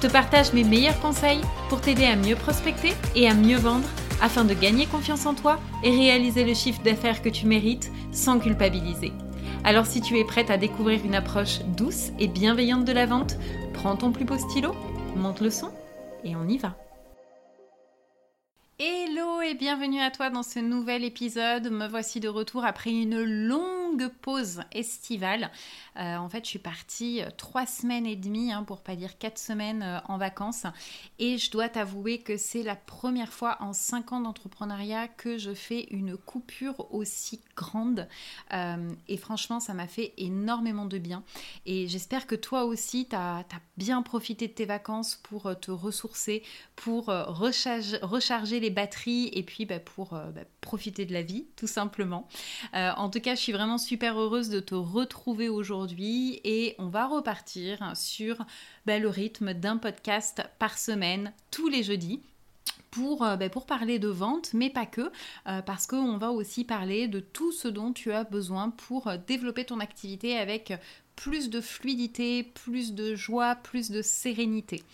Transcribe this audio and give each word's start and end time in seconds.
Je 0.00 0.06
te 0.06 0.12
partage 0.12 0.52
mes 0.52 0.62
meilleurs 0.62 1.00
conseils 1.00 1.40
pour 1.68 1.80
t'aider 1.80 2.04
à 2.04 2.14
mieux 2.14 2.36
prospecter 2.36 2.92
et 3.16 3.28
à 3.28 3.34
mieux 3.34 3.56
vendre 3.56 3.88
afin 4.22 4.44
de 4.44 4.54
gagner 4.54 4.86
confiance 4.86 5.26
en 5.26 5.34
toi 5.34 5.58
et 5.82 5.90
réaliser 5.90 6.44
le 6.44 6.54
chiffre 6.54 6.80
d'affaires 6.84 7.20
que 7.20 7.28
tu 7.28 7.46
mérites 7.46 7.90
sans 8.12 8.38
culpabiliser. 8.38 9.10
Alors 9.64 9.86
si 9.86 10.00
tu 10.00 10.16
es 10.16 10.22
prête 10.22 10.50
à 10.50 10.56
découvrir 10.56 11.04
une 11.04 11.16
approche 11.16 11.64
douce 11.76 12.12
et 12.20 12.28
bienveillante 12.28 12.84
de 12.84 12.92
la 12.92 13.06
vente, 13.06 13.38
prends 13.74 13.96
ton 13.96 14.12
plus 14.12 14.24
beau 14.24 14.38
stylo, 14.38 14.72
monte 15.16 15.40
le 15.40 15.50
son 15.50 15.72
et 16.22 16.36
on 16.36 16.46
y 16.46 16.58
va. 16.58 16.76
Hello 18.78 19.40
et 19.40 19.54
bienvenue 19.54 20.00
à 20.00 20.12
toi 20.12 20.30
dans 20.30 20.44
ce 20.44 20.60
nouvel 20.60 21.02
épisode. 21.02 21.72
Me 21.72 21.88
voici 21.88 22.20
de 22.20 22.28
retour 22.28 22.64
après 22.64 22.92
une 22.92 23.20
longue 23.24 23.77
pause 24.08 24.60
estivale. 24.72 25.50
Euh, 25.98 26.16
en 26.16 26.28
fait, 26.28 26.44
je 26.44 26.50
suis 26.50 26.58
partie 26.58 27.22
euh, 27.22 27.28
trois 27.36 27.66
semaines 27.66 28.06
et 28.06 28.16
demie, 28.16 28.52
hein, 28.52 28.62
pour 28.62 28.82
pas 28.82 28.94
dire 28.94 29.18
quatre 29.18 29.38
semaines 29.38 29.82
euh, 29.82 29.98
en 30.06 30.16
vacances. 30.16 30.64
Et 31.18 31.38
je 31.38 31.50
dois 31.50 31.68
t'avouer 31.68 32.18
que 32.18 32.36
c'est 32.36 32.62
la 32.62 32.76
première 32.76 33.32
fois 33.32 33.56
en 33.60 33.72
cinq 33.72 34.12
ans 34.12 34.20
d'entrepreneuriat 34.20 35.08
que 35.08 35.38
je 35.38 35.52
fais 35.54 35.88
une 35.90 36.16
coupure 36.16 36.92
aussi 36.92 37.40
grande. 37.56 38.06
et 39.08 39.16
franchement, 39.16 39.60
ça 39.60 39.74
m'a 39.74 39.86
fait 39.86 40.14
énormément 40.16 40.84
de 40.84 40.98
bien. 40.98 41.24
Et 41.66 41.88
j'espère 41.88 42.26
que 42.26 42.34
toi 42.34 42.64
aussi, 42.64 43.06
tu 43.08 43.16
as, 43.16 43.44
bien 43.76 44.02
profité 44.02 44.48
de 44.48 44.52
tes 44.52 44.64
vacances 44.64 45.16
pour 45.16 45.58
te 45.60 45.70
ressourcer, 45.70 46.42
pour 46.76 47.06
recharger, 47.06 48.60
les 48.60 48.70
batteries 48.70 49.30
et 49.32 49.42
puis 49.42 49.66
bah, 49.66 49.78
pour 49.80 50.10
bah, 50.10 50.42
profiter 50.60 51.04
de 51.04 51.12
la 51.12 51.22
vie, 51.22 51.46
tout 51.56 51.66
simplement. 51.66 52.28
En 52.72 53.10
tout 53.10 53.20
cas, 53.20 53.34
je 53.34 53.40
suis 53.40 53.52
vraiment 53.52 53.78
super 53.88 54.20
heureuse 54.20 54.50
de 54.50 54.60
te 54.60 54.74
retrouver 54.74 55.48
aujourd'hui 55.48 56.42
et 56.44 56.74
on 56.78 56.88
va 56.88 57.06
repartir 57.06 57.92
sur 57.96 58.36
bah, 58.84 58.98
le 58.98 59.08
rythme 59.08 59.54
d'un 59.54 59.78
podcast 59.78 60.42
par 60.58 60.76
semaine 60.76 61.32
tous 61.50 61.68
les 61.68 61.82
jeudis 61.82 62.20
pour, 62.90 63.24
euh, 63.24 63.38
pour, 63.48 63.64
parler 63.64 63.98
de 63.98 64.08
vente, 64.08 64.52
mais 64.52 64.68
pas 64.68 64.84
que, 64.84 65.10
parce 65.64 65.86
qu'on 65.86 66.18
va 66.18 66.32
aussi 66.32 66.64
parler 66.64 67.08
de 67.08 67.20
tout 67.20 67.50
ce 67.50 67.66
dont 67.66 67.94
tu 67.94 68.12
as 68.12 68.24
besoin 68.24 68.68
pour 68.68 69.10
développer 69.26 69.64
ton 69.64 69.80
activité 69.80 70.36
avec 70.36 70.74
plus 71.18 71.50
de 71.50 71.60
fluidité, 71.60 72.44
plus 72.44 72.94
de 72.94 73.16
joie, 73.16 73.56
plus 73.56 73.90
de 73.90 74.02
sérénité. 74.02 74.84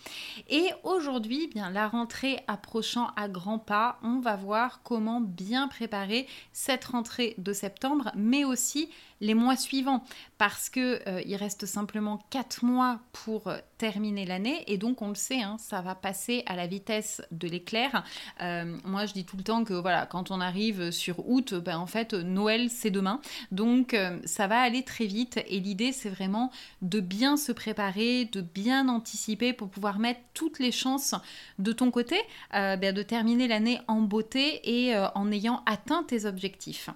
Et 0.49 0.69
aujourd'hui, 0.83 1.41
eh 1.43 1.47
bien 1.47 1.69
la 1.69 1.87
rentrée 1.87 2.39
approchant 2.47 3.11
à 3.15 3.29
grands 3.29 3.59
pas, 3.59 3.99
on 4.01 4.19
va 4.19 4.35
voir 4.35 4.81
comment 4.83 5.21
bien 5.21 5.67
préparer 5.67 6.25
cette 6.51 6.85
rentrée 6.85 7.35
de 7.37 7.53
septembre, 7.53 8.11
mais 8.15 8.43
aussi 8.43 8.89
les 9.21 9.33
mois 9.33 9.55
suivants 9.55 10.03
parce 10.37 10.69
que 10.69 11.01
euh, 11.07 11.21
il 11.25 11.35
reste 11.35 11.65
simplement 11.65 12.23
4 12.29 12.65
mois 12.65 12.99
pour 13.13 13.47
euh, 13.47 13.57
terminer 13.77 14.25
l'année 14.25 14.63
et 14.67 14.77
donc 14.77 15.01
on 15.01 15.09
le 15.09 15.15
sait 15.15 15.41
hein, 15.41 15.57
ça 15.59 15.81
va 15.81 15.95
passer 15.95 16.43
à 16.45 16.55
la 16.55 16.67
vitesse 16.67 17.21
de 17.31 17.47
l'éclair. 17.47 18.03
Euh, 18.41 18.77
moi 18.83 19.05
je 19.05 19.13
dis 19.13 19.25
tout 19.25 19.37
le 19.37 19.43
temps 19.43 19.63
que 19.63 19.73
voilà 19.73 20.05
quand 20.05 20.31
on 20.31 20.41
arrive 20.41 20.91
sur 20.91 21.27
août 21.29 21.53
ben, 21.53 21.77
en 21.77 21.87
fait 21.87 22.13
Noël 22.13 22.69
c'est 22.69 22.91
demain. 22.91 23.21
Donc 23.51 23.95
ça 24.25 24.47
va 24.47 24.59
aller 24.59 24.83
très 24.83 25.05
vite 25.05 25.39
et 25.47 25.59
l'idée 25.59 25.91
c'est 25.91 26.09
vraiment 26.09 26.51
de 26.81 26.99
bien 26.99 27.37
se 27.37 27.51
préparer 27.51 28.25
de 28.25 28.41
bien 28.41 28.89
anticiper 28.89 29.53
pour 29.53 29.69
pouvoir 29.69 29.99
mettre 29.99 30.21
toutes 30.33 30.59
les 30.59 30.71
chances 30.71 31.15
de 31.59 31.71
ton 31.71 31.91
côté 31.91 32.17
ben, 32.51 32.93
de 32.93 33.01
terminer 33.01 33.47
l'année 33.47 33.79
en 33.87 34.01
beauté 34.01 34.61
et 34.63 34.95
en 35.15 35.31
ayant 35.31 35.63
atteint 35.65 36.03
tes 36.03 36.25
objectifs 36.25 36.89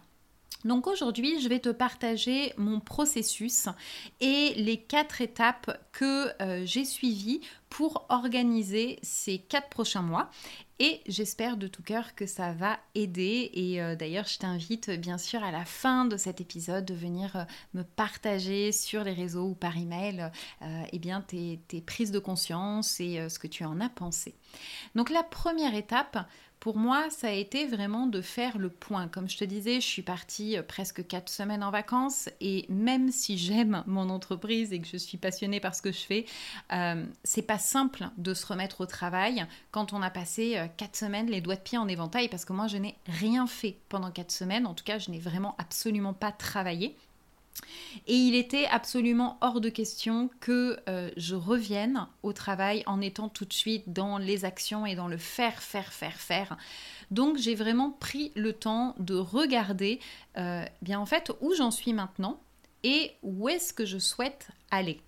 donc 0.65 0.87
aujourd'hui, 0.87 1.39
je 1.39 1.47
vais 1.47 1.59
te 1.59 1.69
partager 1.69 2.53
mon 2.57 2.81
processus 2.81 3.69
et 4.19 4.53
les 4.55 4.77
quatre 4.77 5.21
étapes 5.21 5.79
que 5.93 6.29
euh, 6.41 6.65
j'ai 6.65 6.83
suivies 6.83 7.39
pour 7.69 8.05
organiser 8.09 8.99
ces 9.01 9.37
quatre 9.37 9.69
prochains 9.69 10.01
mois. 10.01 10.29
Et 10.81 11.01
j'espère 11.07 11.57
de 11.57 11.67
tout 11.67 11.83
cœur 11.83 12.15
que 12.15 12.25
ça 12.25 12.53
va 12.53 12.79
aider. 12.95 13.51
Et 13.53 13.81
euh, 13.81 13.95
d'ailleurs, 13.95 14.27
je 14.27 14.37
t'invite 14.37 14.89
bien 14.89 15.17
sûr 15.17 15.43
à 15.43 15.51
la 15.51 15.63
fin 15.65 16.05
de 16.05 16.17
cet 16.17 16.41
épisode 16.41 16.83
de 16.83 16.93
venir 16.93 17.35
euh, 17.35 17.43
me 17.73 17.83
partager 17.83 18.73
sur 18.73 19.03
les 19.03 19.13
réseaux 19.13 19.49
ou 19.49 19.55
par 19.55 19.77
email 19.77 20.29
eh 20.91 20.99
bien, 20.99 21.21
tes, 21.21 21.59
tes, 21.67 21.81
prises 21.81 22.11
de 22.11 22.19
conscience 22.19 22.99
et 22.99 23.29
ce 23.29 23.39
que 23.39 23.47
tu 23.47 23.63
en 23.63 23.79
as 23.79 23.89
pensé. 23.89 24.35
Donc 24.95 25.09
la 25.09 25.23
première 25.23 25.75
étape, 25.75 26.27
pour 26.59 26.75
moi, 26.75 27.09
ça 27.09 27.27
a 27.27 27.31
été 27.31 27.65
vraiment 27.65 28.05
de 28.05 28.21
faire 28.21 28.57
le 28.57 28.69
point. 28.69 29.07
Comme 29.07 29.29
je 29.29 29.37
te 29.37 29.45
disais, 29.45 29.75
je 29.75 29.85
suis 29.85 30.01
partie 30.01 30.57
euh, 30.57 30.63
presque 30.63 31.07
quatre 31.07 31.29
semaines 31.29 31.63
en 31.63 31.71
vacances 31.71 32.29
et 32.41 32.65
même 32.69 33.11
si 33.11 33.37
j'aime 33.37 33.83
mon 33.87 34.09
entreprise 34.09 34.73
et 34.73 34.79
que 34.79 34.87
je 34.87 34.97
suis 34.97 35.17
passionnée 35.17 35.61
par 35.61 35.73
ce 35.73 35.81
que 35.81 35.91
je 35.91 35.99
fais, 35.99 36.25
euh, 36.73 37.05
c'est 37.23 37.43
pas 37.43 37.59
simple 37.59 38.09
de 38.17 38.33
se 38.33 38.45
remettre 38.45 38.81
au 38.81 38.85
travail 38.85 39.45
quand 39.71 39.93
on 39.93 40.01
a 40.01 40.09
passé 40.09 40.57
euh, 40.57 40.67
quatre 40.75 40.97
semaines 40.97 41.27
les 41.27 41.39
doigts 41.39 41.55
de 41.55 41.61
pied 41.61 41.77
en 41.77 41.87
éventail 41.87 42.27
parce 42.27 42.43
que 42.43 42.53
moi, 42.53 42.67
je 42.67 42.77
n'ai 42.77 42.95
rien 43.07 43.47
fait 43.47 43.77
pendant 43.87 44.11
quatre 44.11 44.31
semaines. 44.31 44.67
En 44.67 44.73
tout 44.73 44.83
cas, 44.83 44.99
je 44.99 45.11
n'ai 45.11 45.19
vraiment 45.19 45.55
absolument 45.59 46.13
pas 46.13 46.33
travaillé. 46.33 46.97
Et 48.07 48.15
il 48.15 48.35
était 48.35 48.65
absolument 48.65 49.37
hors 49.41 49.61
de 49.61 49.69
question 49.69 50.29
que 50.39 50.79
euh, 50.87 51.09
je 51.17 51.35
revienne 51.35 52.07
au 52.23 52.33
travail 52.33 52.83
en 52.85 53.01
étant 53.01 53.29
tout 53.29 53.45
de 53.45 53.53
suite 53.53 53.91
dans 53.91 54.17
les 54.17 54.45
actions 54.45 54.85
et 54.85 54.95
dans 54.95 55.07
le 55.07 55.17
faire, 55.17 55.61
faire, 55.61 55.91
faire, 55.93 56.19
faire. 56.19 56.57
Donc 57.11 57.37
j'ai 57.37 57.55
vraiment 57.55 57.91
pris 57.91 58.31
le 58.35 58.53
temps 58.53 58.95
de 58.99 59.15
regarder 59.15 59.99
euh, 60.37 60.63
bien 60.81 60.99
en 60.99 61.05
fait 61.05 61.31
où 61.41 61.53
j'en 61.53 61.71
suis 61.71 61.93
maintenant 61.93 62.39
et 62.83 63.11
où 63.23 63.49
est-ce 63.49 63.73
que 63.73 63.85
je 63.85 63.97
souhaite 63.97 64.47
aller. 64.71 65.01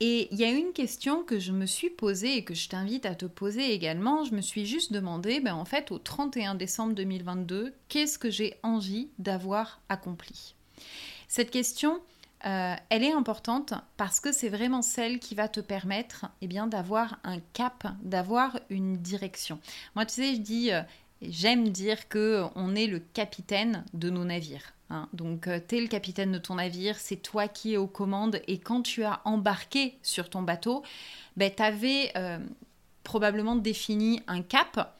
Et 0.00 0.28
il 0.30 0.38
y 0.38 0.44
a 0.44 0.50
une 0.50 0.72
question 0.72 1.24
que 1.24 1.40
je 1.40 1.50
me 1.50 1.66
suis 1.66 1.90
posée 1.90 2.36
et 2.36 2.44
que 2.44 2.54
je 2.54 2.68
t'invite 2.68 3.04
à 3.04 3.16
te 3.16 3.26
poser 3.26 3.72
également. 3.72 4.24
Je 4.24 4.34
me 4.34 4.40
suis 4.40 4.64
juste 4.64 4.92
demandé, 4.92 5.40
ben 5.40 5.54
en 5.54 5.64
fait, 5.64 5.90
au 5.90 5.98
31 5.98 6.54
décembre 6.54 6.94
2022, 6.94 7.74
qu'est-ce 7.88 8.18
que 8.18 8.30
j'ai 8.30 8.54
envie 8.62 9.08
d'avoir 9.18 9.80
accompli? 9.88 10.54
Cette 11.28 11.50
question, 11.50 12.00
euh, 12.46 12.74
elle 12.88 13.02
est 13.02 13.12
importante 13.12 13.74
parce 13.96 14.20
que 14.20 14.32
c'est 14.32 14.48
vraiment 14.48 14.82
celle 14.82 15.18
qui 15.18 15.34
va 15.34 15.48
te 15.48 15.60
permettre 15.60 16.26
eh 16.40 16.46
bien, 16.46 16.66
d'avoir 16.66 17.18
un 17.24 17.40
cap, 17.52 17.86
d'avoir 18.02 18.58
une 18.70 18.96
direction. 18.96 19.58
Moi, 19.94 20.06
tu 20.06 20.14
sais, 20.14 20.34
je 20.34 20.40
dis, 20.40 20.72
euh, 20.72 20.82
j'aime 21.20 21.68
dire 21.68 22.08
que 22.08 22.44
on 22.54 22.74
est 22.74 22.86
le 22.86 23.00
capitaine 23.00 23.84
de 23.92 24.08
nos 24.08 24.24
navires. 24.24 24.72
Hein. 24.88 25.08
Donc, 25.12 25.48
euh, 25.48 25.58
tu 25.66 25.76
es 25.76 25.80
le 25.80 25.88
capitaine 25.88 26.32
de 26.32 26.38
ton 26.38 26.54
navire, 26.54 26.96
c'est 26.96 27.16
toi 27.16 27.48
qui 27.48 27.74
es 27.74 27.76
aux 27.76 27.88
commandes 27.88 28.40
et 28.46 28.58
quand 28.58 28.82
tu 28.82 29.02
as 29.02 29.20
embarqué 29.24 29.98
sur 30.02 30.30
ton 30.30 30.42
bateau, 30.42 30.82
ben, 31.36 31.52
tu 31.54 31.62
avais 31.62 32.12
probablement 33.02 33.56
défini 33.56 34.22
un 34.26 34.42
cap. 34.42 34.94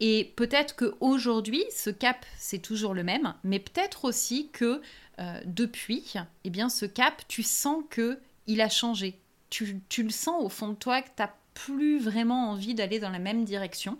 Et 0.00 0.32
peut-être 0.36 0.76
qu'aujourd'hui, 0.76 1.64
ce 1.74 1.90
cap, 1.90 2.24
c'est 2.38 2.60
toujours 2.60 2.94
le 2.94 3.02
même, 3.02 3.34
mais 3.42 3.58
peut-être 3.58 4.04
aussi 4.04 4.48
que 4.52 4.80
euh, 5.18 5.40
depuis, 5.46 6.14
eh 6.44 6.50
bien, 6.50 6.68
ce 6.68 6.86
cap, 6.86 7.22
tu 7.28 7.42
sens 7.42 7.82
que 7.90 8.18
il 8.46 8.60
a 8.60 8.68
changé. 8.68 9.18
Tu, 9.50 9.80
tu 9.88 10.02
le 10.02 10.10
sens 10.10 10.42
au 10.42 10.48
fond 10.48 10.68
de 10.68 10.74
toi 10.74 11.02
que 11.02 11.08
tu 11.08 11.22
n'as 11.22 11.30
plus 11.54 11.98
vraiment 11.98 12.50
envie 12.50 12.74
d'aller 12.74 12.98
dans 12.98 13.10
la 13.10 13.18
même 13.18 13.44
direction. 13.44 13.98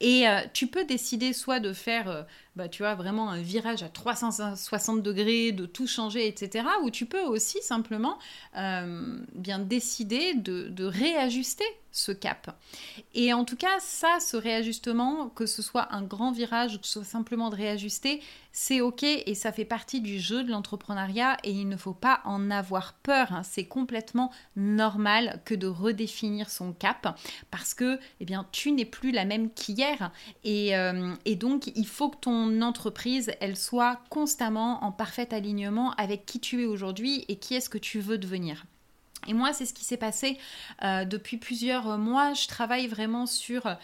Et 0.00 0.28
euh, 0.28 0.40
tu 0.52 0.66
peux 0.66 0.84
décider 0.84 1.32
soit 1.32 1.58
de 1.58 1.72
faire, 1.72 2.08
euh, 2.10 2.22
bah, 2.54 2.68
tu 2.68 2.82
vois, 2.82 2.94
vraiment 2.94 3.30
un 3.30 3.40
virage 3.40 3.82
à 3.82 3.88
360 3.88 5.02
degrés, 5.02 5.52
de 5.52 5.64
tout 5.64 5.86
changer, 5.86 6.28
etc. 6.28 6.66
Ou 6.82 6.90
tu 6.90 7.06
peux 7.06 7.22
aussi 7.22 7.62
simplement 7.62 8.18
bien 8.54 9.58
décider 9.58 10.34
de, 10.34 10.68
de 10.68 10.84
réajuster 10.84 11.64
ce 11.96 12.12
cap. 12.12 12.56
Et 13.14 13.32
en 13.32 13.44
tout 13.44 13.56
cas, 13.56 13.80
ça, 13.80 14.18
ce 14.20 14.36
réajustement, 14.36 15.30
que 15.30 15.46
ce 15.46 15.62
soit 15.62 15.92
un 15.94 16.02
grand 16.02 16.30
virage 16.30 16.74
ou 16.74 16.78
que 16.78 16.86
ce 16.86 16.92
soit 16.94 17.04
simplement 17.04 17.50
de 17.50 17.56
réajuster, 17.56 18.20
c'est 18.58 18.80
ok 18.80 19.02
et 19.02 19.34
ça 19.34 19.52
fait 19.52 19.66
partie 19.66 20.00
du 20.00 20.18
jeu 20.18 20.42
de 20.42 20.50
l'entrepreneuriat 20.50 21.36
et 21.44 21.50
il 21.50 21.68
ne 21.68 21.76
faut 21.76 21.92
pas 21.92 22.22
en 22.24 22.50
avoir 22.50 22.94
peur. 22.94 23.30
Hein. 23.32 23.42
C'est 23.42 23.66
complètement 23.66 24.32
normal 24.56 25.42
que 25.44 25.54
de 25.54 25.66
redéfinir 25.66 26.48
son 26.48 26.72
cap 26.72 27.20
parce 27.50 27.74
que 27.74 28.00
eh 28.18 28.24
bien, 28.24 28.46
tu 28.52 28.72
n'es 28.72 28.86
plus 28.86 29.12
la 29.12 29.26
même 29.26 29.50
qu'hier 29.50 30.10
et, 30.42 30.74
euh, 30.74 31.14
et 31.26 31.36
donc 31.36 31.66
il 31.66 31.86
faut 31.86 32.08
que 32.08 32.16
ton 32.16 32.62
entreprise, 32.62 33.30
elle 33.42 33.58
soit 33.58 34.00
constamment 34.08 34.82
en 34.82 34.90
parfait 34.90 35.34
alignement 35.34 35.90
avec 35.98 36.24
qui 36.24 36.40
tu 36.40 36.62
es 36.62 36.66
aujourd'hui 36.66 37.26
et 37.28 37.36
qui 37.36 37.56
est-ce 37.56 37.68
que 37.68 37.76
tu 37.76 38.00
veux 38.00 38.16
devenir. 38.16 38.64
Et 39.26 39.34
moi, 39.34 39.52
c'est 39.52 39.66
ce 39.66 39.74
qui 39.74 39.84
s'est 39.84 39.98
passé 39.98 40.38
depuis 40.82 41.36
plusieurs 41.36 41.98
mois. 41.98 42.32
Je 42.32 42.46
travaille 42.46 42.86
vraiment 42.86 43.26
sur 43.26 43.76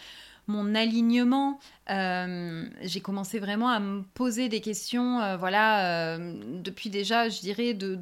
mon 0.47 0.75
alignement. 0.75 1.59
Euh, 1.89 2.65
j'ai 2.81 3.01
commencé 3.01 3.39
vraiment 3.39 3.67
à 3.67 3.79
me 3.79 4.03
poser 4.13 4.47
des 4.47 4.61
questions, 4.61 5.19
euh, 5.19 5.35
voilà, 5.35 6.15
euh, 6.15 6.33
depuis 6.61 6.89
déjà, 6.89 7.27
je 7.27 7.41
dirais, 7.41 7.73
de, 7.73 7.95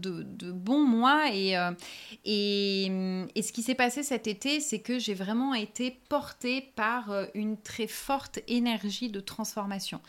bons 0.51 0.85
mois. 0.85 1.29
Et, 1.33 1.57
et, 2.25 2.85
et, 3.35 3.41
ce 3.41 3.51
qui 3.51 3.63
s'est 3.63 3.75
passé 3.75 4.03
cet 4.03 4.27
été, 4.27 4.59
c'est 4.59 4.79
que 4.79 4.99
j'ai 4.99 5.13
vraiment 5.13 5.53
été 5.53 5.99
portée 6.09 6.71
par 6.75 7.11
une 7.33 7.57
très 7.57 7.87
forte 7.87 8.39
énergie 8.47 9.09
de 9.09 9.19
transformation. 9.19 10.01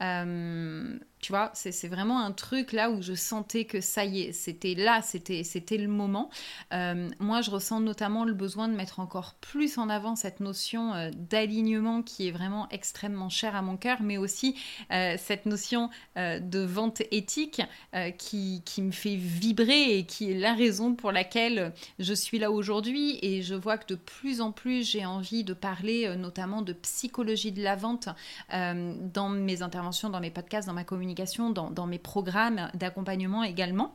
tu 0.00 1.32
vois, 1.32 1.50
c'est 1.54 1.88
vraiment 1.88 2.20
un 2.20 2.32
truc 2.32 2.72
là 2.72 2.90
où 2.90 3.02
je 3.02 3.14
sentais 3.14 3.66
que 3.66 3.80
ça 3.80 4.04
y 4.04 4.22
est, 4.22 4.32
c'était 4.32 4.74
là, 4.74 5.02
c'était 5.02 5.76
le 5.76 5.88
moment. 5.88 6.30
moi, 6.72 7.42
je 7.42 7.50
ressens 7.50 7.80
notamment 7.80 8.24
le 8.24 8.34
besoin 8.34 8.68
de 8.68 8.74
mettre 8.74 9.00
encore 9.00 9.34
plus 9.34 9.78
en 9.78 9.88
avant 9.88 10.16
cette 10.16 10.40
notion 10.40 11.10
d'alignement 11.14 12.02
qui 12.02 12.28
est 12.28 12.32
vraiment 12.32 12.68
extrêmement 12.70 13.19
cher 13.28 13.54
à 13.54 13.62
mon 13.62 13.76
cœur, 13.76 13.98
mais 14.02 14.18
aussi 14.18 14.56
euh, 14.92 15.16
cette 15.18 15.46
notion 15.46 15.90
euh, 16.16 16.38
de 16.38 16.60
vente 16.60 17.02
éthique 17.10 17.62
euh, 17.94 18.10
qui, 18.10 18.62
qui, 18.64 18.82
me 18.82 18.92
fait 18.92 19.16
vibrer 19.16 19.98
et 19.98 20.04
qui 20.04 20.30
est 20.30 20.34
la 20.34 20.54
raison 20.54 20.94
pour 20.94 21.12
laquelle 21.12 21.72
je 21.98 22.14
suis 22.14 22.38
là 22.38 22.50
aujourd'hui. 22.50 23.18
Et 23.22 23.42
je 23.42 23.54
vois 23.54 23.78
que 23.78 23.86
de 23.86 23.94
plus 23.94 24.40
en 24.40 24.52
plus, 24.52 24.88
j'ai 24.90 25.04
envie 25.04 25.44
de 25.44 25.52
parler 25.52 26.14
notamment 26.16 26.62
de 26.62 26.72
psychologie 26.72 27.52
de 27.52 27.62
la 27.62 27.76
vente 27.76 28.08
dans 28.50 29.28
mes 29.28 29.62
interventions, 29.62 30.10
dans 30.10 30.20
mes 30.20 30.30
podcasts, 30.30 30.68
dans 30.68 30.74
ma 30.74 30.84
communication, 30.84 31.50
dans, 31.50 31.70
dans 31.70 31.86
mes 31.86 31.98
programmes 31.98 32.70
d'accompagnement 32.74 33.42
également. 33.42 33.94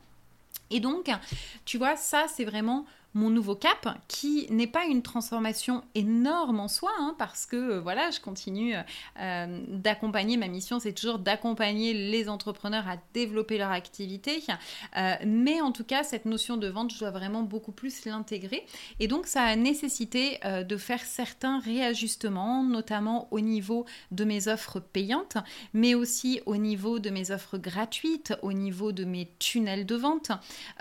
Et 0.69 0.80
donc, 0.80 1.10
tu 1.66 1.78
vois, 1.78 1.95
ça, 1.95 2.25
c'est 2.28 2.45
vraiment 2.45 2.86
mon 3.15 3.29
nouveau 3.29 3.56
cap, 3.56 3.97
qui 4.09 4.45
n'est 4.50 4.67
pas 4.67 4.83
une 4.85 5.01
transformation 5.01 5.83
énorme 5.95 6.59
en 6.59 6.67
soi, 6.67 6.91
hein, 7.00 7.15
parce 7.17 7.45
que 7.45 7.56
euh, 7.56 7.79
voilà, 7.79 8.12
je 8.12 8.19
continue 8.19 8.75
euh, 9.21 9.59
d'accompagner, 9.69 10.35
ma 10.35 10.50
mission 10.50 10.81
c'est 10.81 10.91
toujours 10.91 11.17
d'accompagner 11.17 11.94
les 11.94 12.27
entrepreneurs 12.27 12.88
à 12.89 12.97
développer 13.13 13.57
leur 13.57 13.71
activité, 13.71 14.44
euh, 14.97 15.13
mais 15.25 15.62
en 15.62 15.71
tout 15.71 15.85
cas, 15.85 16.03
cette 16.03 16.25
notion 16.25 16.57
de 16.57 16.67
vente, 16.67 16.94
je 16.94 17.00
dois 17.00 17.12
vraiment 17.12 17.41
beaucoup 17.41 17.71
plus 17.71 18.03
l'intégrer, 18.03 18.65
et 19.00 19.07
donc 19.07 19.27
ça 19.27 19.44
a 19.44 19.56
nécessité 19.56 20.39
de 20.44 20.77
faire 20.77 21.00
certains 21.00 21.59
réajustements, 21.59 22.63
notamment 22.63 23.29
au 23.31 23.39
niveau 23.39 23.85
de 24.11 24.25
mes 24.25 24.50
offres 24.50 24.81
payantes, 24.81 25.38
mais 25.73 25.95
aussi 25.95 26.41
au 26.45 26.57
niveau 26.57 27.00
de 27.00 27.09
mes 27.09 27.31
offres 27.31 27.57
gratuites, 27.57 28.33
au 28.41 28.51
niveau 28.51 28.91
de 28.91 29.06
mes 29.06 29.31
tunnels 29.39 29.85
de 29.85 29.95
vente, 29.95 30.31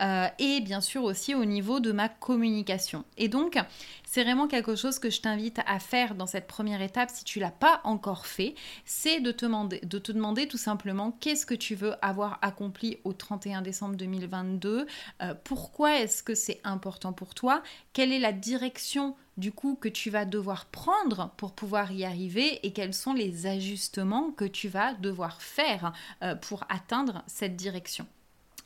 et 0.01 0.61
bien 0.61 0.81
sûr 0.81 1.05
aussi 1.05 1.35
au 1.37 1.45
niveau 1.45 1.79
de 1.79 1.93
ma 1.93 2.09
communication. 2.25 3.05
Et 3.19 3.29
donc, 3.29 3.59
c'est 4.07 4.25
vraiment 4.25 4.49
quelque 4.49 4.77
chose 4.77 4.99
que 4.99 5.11
je 5.11 5.21
t'invite 5.21 5.61
à 5.67 5.79
faire 5.79 6.15
dans 6.15 6.27
cette 6.27 6.47
première 6.47 6.81
étape 6.81 7.11
si 7.13 7.23
tu 7.23 7.39
l'as 7.39 7.51
pas 7.51 7.83
encore 7.85 8.25
fait, 8.25 8.55
c'est 8.87 9.21
de 9.21 9.31
te 9.31 9.45
demander, 9.45 10.49
tout 10.49 10.57
simplement 10.57 11.13
qu'est-ce 11.21 11.45
que 11.45 11.55
tu 11.55 11.75
veux 11.75 11.93
avoir 12.01 12.39
accompli 12.41 12.97
au 13.05 13.13
31 13.13 13.61
décembre 13.61 13.97
2022, 13.97 14.87
euh, 15.21 15.35
pourquoi 15.45 15.99
est-ce 15.99 16.23
que 16.23 16.35
c'est 16.35 16.63
important 16.65 17.13
pour 17.13 17.35
toi, 17.35 17.63
quelle 17.93 18.11
est 18.11 18.19
la 18.19 18.33
direction 18.33 19.17
du 19.37 19.53
coup 19.53 19.75
que 19.79 19.91
tu 19.91 20.09
vas 20.09 20.25
devoir 20.25 20.65
prendre 20.65 21.35
pour 21.37 21.53
pouvoir 21.53 21.93
y 21.93 22.07
arriver 22.07 22.67
et 22.67 22.73
quels 22.73 22.95
sont 22.95 23.13
les 23.13 23.47
ajustements 23.47 24.31
que 24.31 24.47
tu 24.47 24.69
vas 24.69 24.95
devoir 24.95 25.43
faire 25.43 25.93
euh, 26.23 26.35
pour 26.35 26.65
atteindre 26.71 27.23
cette 27.27 27.57
direction. 27.57 28.07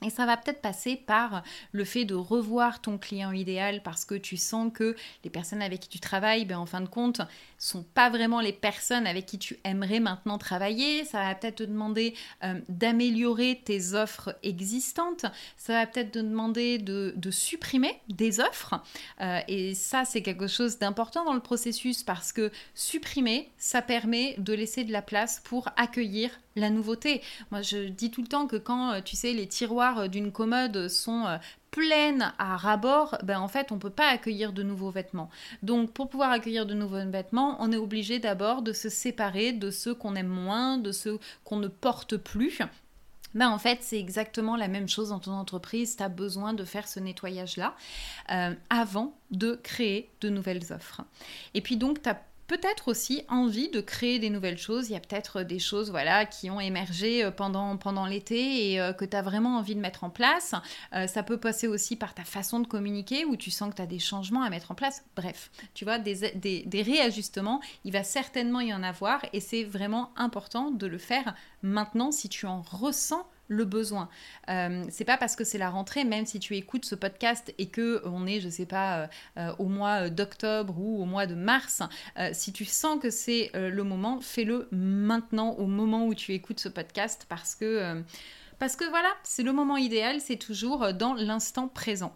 Et 0.04 0.10
ça 0.10 0.26
va 0.26 0.36
peut-être 0.36 0.60
passer 0.60 0.94
par 0.94 1.42
le 1.72 1.84
fait 1.84 2.04
de 2.04 2.14
revoir 2.14 2.80
ton 2.80 2.98
client 2.98 3.32
idéal 3.32 3.82
parce 3.82 4.04
que 4.04 4.14
tu 4.14 4.36
sens 4.36 4.70
que 4.72 4.94
les 5.24 5.30
personnes 5.30 5.60
avec 5.60 5.80
qui 5.80 5.88
tu 5.88 5.98
travailles, 5.98 6.44
ben, 6.44 6.58
en 6.58 6.66
fin 6.66 6.80
de 6.80 6.88
compte, 6.88 7.20
sont 7.58 7.82
pas 7.82 8.08
vraiment 8.08 8.40
les 8.40 8.52
personnes 8.52 9.08
avec 9.08 9.26
qui 9.26 9.38
tu 9.38 9.58
aimerais 9.64 9.98
maintenant 9.98 10.38
travailler. 10.38 11.04
Ça 11.04 11.24
va 11.24 11.34
peut-être 11.34 11.56
te 11.56 11.62
demander 11.64 12.14
euh, 12.44 12.60
d'améliorer 12.68 13.60
tes 13.64 13.94
offres 13.94 14.36
existantes. 14.44 15.26
Ça 15.56 15.72
va 15.72 15.86
peut-être 15.86 16.12
te 16.12 16.18
demander 16.20 16.78
de, 16.78 17.12
supprimer 17.30 18.00
des 18.08 18.40
offres. 18.40 18.80
Euh, 19.20 19.40
et 19.48 19.74
ça, 19.74 20.04
c'est 20.04 20.22
quelque 20.22 20.46
chose 20.46 20.78
d'important 20.78 21.24
dans 21.24 21.34
le 21.34 21.40
processus 21.40 22.02
parce 22.02 22.32
que 22.32 22.50
supprimer, 22.74 23.50
ça 23.58 23.82
permet 23.82 24.36
de 24.38 24.54
laisser 24.54 24.84
de 24.84 24.92
la 24.92 25.02
place 25.02 25.40
pour 25.44 25.68
accueillir 25.76 26.30
la 26.58 26.70
nouveauté. 26.70 27.22
Moi, 27.50 27.62
je 27.62 27.88
dis 27.88 28.10
tout 28.10 28.22
le 28.22 28.26
temps 28.26 28.46
que 28.46 28.56
quand, 28.56 28.92
euh, 28.92 29.00
tu 29.00 29.16
sais, 29.16 29.32
les 29.32 29.46
tiroirs 29.46 29.87
d'une 30.08 30.32
commode 30.32 30.88
sont 30.88 31.24
pleine 31.70 32.32
à 32.38 32.56
rabord, 32.56 33.16
ben 33.22 33.38
en 33.38 33.48
fait, 33.48 33.70
on 33.72 33.76
ne 33.76 33.80
peut 33.80 33.90
pas 33.90 34.08
accueillir 34.08 34.52
de 34.52 34.62
nouveaux 34.62 34.90
vêtements. 34.90 35.30
Donc, 35.62 35.92
pour 35.92 36.08
pouvoir 36.08 36.30
accueillir 36.30 36.66
de 36.66 36.74
nouveaux 36.74 37.10
vêtements, 37.10 37.56
on 37.60 37.72
est 37.72 37.76
obligé 37.76 38.18
d'abord 38.18 38.62
de 38.62 38.72
se 38.72 38.88
séparer 38.88 39.52
de 39.52 39.70
ceux 39.70 39.94
qu'on 39.94 40.14
aime 40.14 40.28
moins, 40.28 40.78
de 40.78 40.92
ceux 40.92 41.18
qu'on 41.44 41.56
ne 41.56 41.68
porte 41.68 42.16
plus. 42.16 42.60
Ben 43.34 43.50
en 43.50 43.58
fait, 43.58 43.78
c'est 43.82 43.98
exactement 43.98 44.56
la 44.56 44.68
même 44.68 44.88
chose 44.88 45.10
dans 45.10 45.18
ton 45.18 45.32
entreprise. 45.32 45.96
Tu 45.96 46.02
as 46.02 46.08
besoin 46.08 46.54
de 46.54 46.64
faire 46.64 46.88
ce 46.88 46.98
nettoyage-là 46.98 47.74
euh, 48.32 48.54
avant 48.70 49.14
de 49.30 49.60
créer 49.62 50.10
de 50.22 50.30
nouvelles 50.30 50.72
offres. 50.72 51.02
Et 51.52 51.60
puis 51.60 51.76
donc, 51.76 52.02
tu 52.02 52.08
as 52.08 52.20
peut-être 52.48 52.88
aussi 52.88 53.22
envie 53.28 53.68
de 53.68 53.80
créer 53.80 54.18
des 54.18 54.30
nouvelles 54.30 54.58
choses. 54.58 54.88
Il 54.88 54.94
y 54.94 54.96
a 54.96 55.00
peut-être 55.00 55.42
des 55.42 55.58
choses 55.58 55.90
voilà, 55.90 56.26
qui 56.26 56.50
ont 56.50 56.58
émergé 56.58 57.22
euh, 57.24 57.30
pendant, 57.30 57.76
pendant 57.76 58.06
l'été 58.06 58.72
et 58.72 58.80
euh, 58.80 58.92
que 58.92 59.04
tu 59.04 59.16
as 59.16 59.22
vraiment 59.22 59.58
envie 59.58 59.76
de 59.76 59.80
mettre 59.80 60.02
en 60.02 60.10
place. 60.10 60.54
Euh, 60.94 61.06
ça 61.06 61.22
peut 61.22 61.38
passer 61.38 61.68
aussi 61.68 61.94
par 61.94 62.14
ta 62.14 62.24
façon 62.24 62.58
de 62.58 62.66
communiquer 62.66 63.24
où 63.24 63.36
tu 63.36 63.50
sens 63.50 63.70
que 63.70 63.76
tu 63.76 63.82
as 63.82 63.86
des 63.86 63.98
changements 63.98 64.42
à 64.42 64.50
mettre 64.50 64.72
en 64.72 64.74
place. 64.74 65.04
Bref, 65.14 65.50
tu 65.74 65.84
vois, 65.84 65.98
des, 65.98 66.32
des 66.34 66.82
réajustements, 66.82 67.60
il 67.84 67.92
va 67.92 68.02
certainement 68.02 68.60
y 68.60 68.72
en 68.72 68.82
avoir 68.82 69.20
et 69.32 69.40
c'est 69.40 69.64
vraiment 69.64 70.10
important 70.16 70.70
de 70.70 70.86
le 70.86 70.98
faire 70.98 71.34
maintenant 71.62 72.10
si 72.10 72.28
tu 72.28 72.46
en 72.46 72.62
ressens 72.62 73.26
le 73.48 73.64
besoin. 73.64 74.08
Euh, 74.48 74.84
c'est 74.90 75.04
pas 75.04 75.16
parce 75.16 75.34
que 75.34 75.44
c'est 75.44 75.58
la 75.58 75.70
rentrée, 75.70 76.04
même 76.04 76.26
si 76.26 76.38
tu 76.38 76.56
écoutes 76.56 76.84
ce 76.84 76.94
podcast 76.94 77.52
et 77.58 77.66
que 77.66 78.02
on 78.04 78.26
est, 78.26 78.40
je 78.40 78.48
sais 78.48 78.66
pas, 78.66 78.98
euh, 78.98 79.06
euh, 79.38 79.52
au 79.58 79.66
mois 79.66 80.10
d'octobre 80.10 80.78
ou 80.78 81.02
au 81.02 81.06
mois 81.06 81.26
de 81.26 81.34
mars, 81.34 81.82
si 82.32 82.52
tu 82.52 82.64
sens 82.64 83.00
que 83.00 83.10
c'est 83.10 83.50
le 83.54 83.82
moment, 83.82 84.20
fais-le 84.20 84.68
maintenant, 84.70 85.52
au 85.52 85.66
moment 85.66 86.06
où 86.06 86.14
tu 86.14 86.32
écoutes 86.32 86.60
ce 86.60 86.68
podcast, 86.68 87.26
parce 87.28 87.54
que 87.54 88.02
parce 88.58 88.76
que 88.76 88.84
voilà, 88.84 89.08
c'est 89.22 89.42
le 89.42 89.52
moment 89.52 89.76
idéal, 89.76 90.20
c'est 90.20 90.36
toujours 90.36 90.92
dans 90.92 91.14
l'instant 91.14 91.68
présent. 91.68 92.14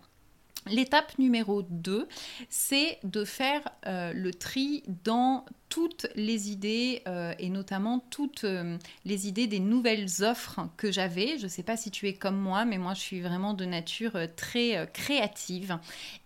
L'étape 0.67 1.19
numéro 1.19 1.63
2, 1.63 2.09
c'est 2.49 2.99
de 3.05 3.25
faire 3.25 3.63
le 3.85 4.31
tri 4.31 4.83
dans 5.05 5.45
toutes 5.73 6.07
les 6.17 6.51
idées 6.51 7.01
euh, 7.09 7.33
et 7.39 7.49
notamment 7.49 7.99
toutes 8.11 8.45
euh, 8.45 8.77
les 9.07 9.27
idées 9.27 9.47
des 9.47 9.59
nouvelles 9.59 10.07
offres 10.21 10.61
que 10.77 10.93
j'avais. 10.93 11.39
Je 11.39 11.45
ne 11.45 11.49
sais 11.49 11.63
pas 11.63 11.79
si 11.79 11.91
tu 11.91 12.07
es 12.09 12.13
comme 12.13 12.37
moi, 12.37 12.67
mais 12.67 12.77
moi 12.77 12.93
je 12.93 13.01
suis 13.01 13.23
vraiment 13.23 13.55
de 13.55 13.65
nature 13.65 14.17
euh, 14.17 14.27
très 14.37 14.87
créative. 14.93 15.79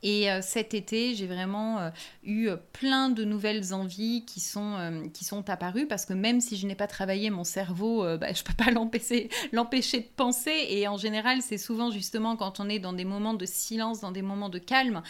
Et 0.02 0.28
cet 0.42 0.74
été, 0.74 1.14
j'ai 1.14 1.26
vraiment 1.26 1.90
eu 2.24 2.48
plein 2.72 3.08
de 3.08 3.24
nouvelles 3.24 3.74
envies 3.74 4.24
qui 4.24 4.38
sont, 4.38 5.08
qui 5.12 5.24
sont 5.24 5.48
apparues 5.50 5.86
parce 5.86 6.06
que 6.06 6.12
même 6.12 6.40
si 6.40 6.56
je 6.56 6.66
n'ai 6.66 6.76
pas 6.76 6.86
travaillé 6.86 7.30
mon 7.30 7.42
cerveau, 7.42 8.02
bah, 8.18 8.32
je 8.32 8.40
ne 8.40 8.44
peux 8.44 8.54
pas 8.54 8.70
l'empêcher, 8.72 9.28
l'empêcher 9.52 10.00
de 10.00 10.08
penser. 10.16 10.66
Et 10.70 10.86
en 10.86 10.96
général, 10.96 11.42
c'est 11.42 11.58
souvent 11.58 11.90
justement 11.90 12.36
quand 12.36 12.60
on 12.60 12.68
est 12.68 12.78
dans 12.78 12.92
des 12.92 13.04
moments 13.04 13.34
de 13.34 13.46
silence, 13.46 14.00
dans 14.00 14.12
des 14.12 14.22
moments 14.22 14.48
de 14.48 14.58
calme, 14.58 15.02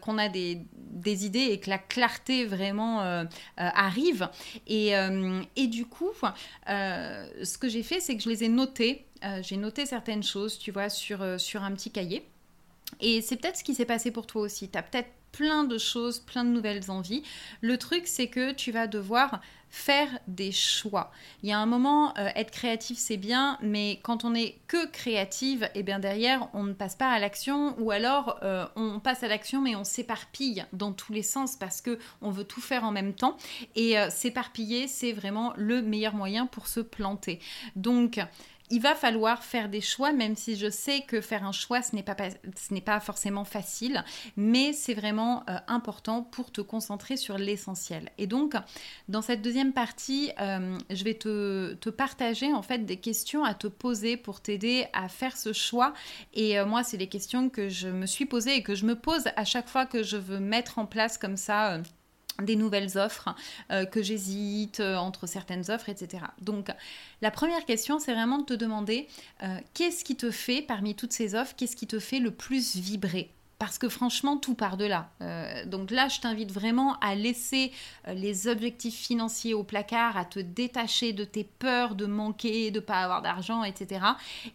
qu'on 0.00 0.18
a 0.18 0.28
des, 0.28 0.62
des, 0.76 1.26
idées 1.26 1.48
et 1.50 1.58
que 1.58 1.70
la 1.70 1.78
clarté 1.78 2.44
vraiment 2.44 3.26
arrive. 3.76 4.28
Et, 4.66 4.96
euh, 4.96 5.42
et 5.54 5.66
du 5.66 5.86
coup, 5.86 6.10
euh, 6.68 7.26
ce 7.44 7.58
que 7.58 7.68
j'ai 7.68 7.82
fait, 7.82 8.00
c'est 8.00 8.16
que 8.16 8.22
je 8.22 8.28
les 8.28 8.44
ai 8.44 8.48
notés. 8.48 9.06
Euh, 9.24 9.42
j'ai 9.42 9.56
noté 9.56 9.86
certaines 9.86 10.22
choses, 10.22 10.58
tu 10.58 10.70
vois, 10.72 10.88
sur, 10.88 11.40
sur 11.40 11.62
un 11.62 11.72
petit 11.72 11.90
cahier. 11.90 12.26
Et 13.00 13.20
c'est 13.20 13.36
peut-être 13.36 13.56
ce 13.56 13.64
qui 13.64 13.74
s'est 13.74 13.84
passé 13.84 14.10
pour 14.10 14.26
toi 14.26 14.42
aussi. 14.42 14.68
Tu 14.68 14.78
as 14.78 14.82
peut-être 14.82 15.10
plein 15.32 15.64
de 15.64 15.78
choses, 15.78 16.18
plein 16.18 16.44
de 16.44 16.50
nouvelles 16.50 16.90
envies. 16.90 17.22
Le 17.60 17.76
truc, 17.78 18.06
c'est 18.06 18.28
que 18.28 18.52
tu 18.52 18.72
vas 18.72 18.86
devoir 18.86 19.40
faire 19.68 20.08
des 20.26 20.52
choix. 20.52 21.10
Il 21.42 21.48
y 21.50 21.52
a 21.52 21.58
un 21.58 21.66
moment, 21.66 22.16
euh, 22.16 22.28
être 22.34 22.50
créatif, 22.50 22.96
c'est 22.98 23.16
bien, 23.16 23.58
mais 23.60 24.00
quand 24.02 24.24
on 24.24 24.34
est 24.34 24.58
que 24.68 24.86
créative, 24.86 25.64
et 25.74 25.80
eh 25.80 25.82
bien 25.82 25.98
derrière, 25.98 26.48
on 26.54 26.62
ne 26.62 26.72
passe 26.72 26.94
pas 26.94 27.10
à 27.10 27.18
l'action, 27.18 27.74
ou 27.78 27.90
alors 27.90 28.38
euh, 28.42 28.66
on 28.76 29.00
passe 29.00 29.22
à 29.22 29.28
l'action, 29.28 29.60
mais 29.60 29.76
on 29.76 29.84
s'éparpille 29.84 30.64
dans 30.72 30.92
tous 30.92 31.12
les 31.12 31.22
sens 31.22 31.56
parce 31.56 31.82
que 31.82 31.98
on 32.22 32.30
veut 32.30 32.44
tout 32.44 32.62
faire 32.62 32.84
en 32.84 32.92
même 32.92 33.12
temps. 33.12 33.36
Et 33.74 33.98
euh, 33.98 34.08
s'éparpiller, 34.08 34.88
c'est 34.88 35.12
vraiment 35.12 35.52
le 35.56 35.82
meilleur 35.82 36.14
moyen 36.14 36.46
pour 36.46 36.68
se 36.68 36.80
planter. 36.80 37.40
Donc, 37.74 38.18
il 38.70 38.80
va 38.80 38.94
falloir 38.94 39.44
faire 39.44 39.68
des 39.68 39.80
choix, 39.80 40.12
même 40.12 40.36
si 40.36 40.56
je 40.56 40.70
sais 40.70 41.02
que 41.02 41.20
faire 41.20 41.44
un 41.44 41.52
choix, 41.52 41.82
ce 41.82 41.94
n'est 41.94 42.80
pas, 42.80 43.00
forcément 43.00 43.44
facile, 43.44 44.04
mais 44.36 44.72
c'est 44.72 44.94
vraiment 44.94 45.44
euh, 45.48 45.56
important 45.68 46.22
pour 46.22 46.50
te 46.50 46.60
concentrer 46.60 47.16
sur 47.16 47.38
l'essentiel. 47.38 48.10
Et 48.18 48.26
donc, 48.26 48.54
dans 49.08 49.22
cette 49.22 49.42
deuxième 49.42 49.72
partie, 49.72 50.32
euh, 50.40 50.78
je 50.90 51.04
vais 51.04 51.14
te, 51.14 51.74
partager 51.90 52.52
en 52.52 52.62
fait 52.62 52.84
des 52.84 52.96
questions 52.96 53.44
à 53.44 53.54
te 53.54 53.68
poser 53.68 54.16
pour 54.16 54.40
t'aider 54.40 54.86
à 54.92 55.08
faire 55.08 55.36
ce 55.36 55.52
choix. 55.52 55.94
Et 56.34 56.58
euh, 56.58 56.66
moi, 56.66 56.82
c'est 56.82 56.96
les 56.96 57.08
questions 57.08 57.48
que 57.48 57.68
je 57.68 57.88
me 57.88 58.06
suis 58.06 58.26
posées 58.26 58.56
et 58.56 58.62
que 58.62 58.74
je 58.74 58.84
me 58.84 58.96
pose 58.96 59.24
à 59.36 59.44
chaque 59.44 59.68
fois 59.68 59.86
que 59.86 60.02
je 60.02 60.16
veux 60.16 60.40
mettre 60.40 60.78
en 60.78 60.86
place 60.86 61.16
comme 61.16 61.36
ça 61.36 61.80
des 62.42 62.56
nouvelles 62.56 62.98
offres, 62.98 63.34
euh, 63.70 63.84
que 63.84 64.02
j'hésite 64.02 64.80
euh, 64.80 64.96
entre 64.96 65.26
certaines 65.26 65.70
offres, 65.70 65.88
etc. 65.88 66.24
Donc 66.40 66.68
la 67.22 67.30
première 67.30 67.64
question, 67.64 67.98
c'est 67.98 68.12
vraiment 68.12 68.38
de 68.38 68.44
te 68.44 68.54
demander 68.54 69.08
euh, 69.42 69.58
qu'est-ce 69.74 70.04
qui 70.04 70.16
te 70.16 70.30
fait, 70.30 70.62
parmi 70.62 70.94
toutes 70.94 71.12
ces 71.12 71.34
offres, 71.34 71.54
qu'est-ce 71.56 71.76
qui 71.76 71.86
te 71.86 71.98
fait 71.98 72.18
le 72.18 72.30
plus 72.30 72.76
vibrer? 72.76 73.30
Parce 73.58 73.78
que 73.78 73.88
franchement, 73.88 74.36
tout 74.36 74.54
part 74.54 74.76
de 74.76 74.84
là. 74.84 75.08
donc 75.64 75.90
là, 75.90 76.08
je 76.08 76.20
t'invite 76.20 76.52
vraiment 76.52 76.98
à 77.00 77.14
laisser 77.14 77.72
les 78.06 78.48
objectifs 78.48 78.94
financiers 78.98 79.54
au 79.54 79.64
placard, 79.64 80.18
à 80.18 80.26
te 80.26 80.38
détacher 80.38 81.14
de 81.14 81.24
tes 81.24 81.44
peurs 81.44 81.94
de 81.94 82.04
manquer, 82.04 82.70
de 82.70 82.80
pas 82.80 83.00
avoir 83.00 83.22
d'argent, 83.22 83.64
etc. 83.64 84.04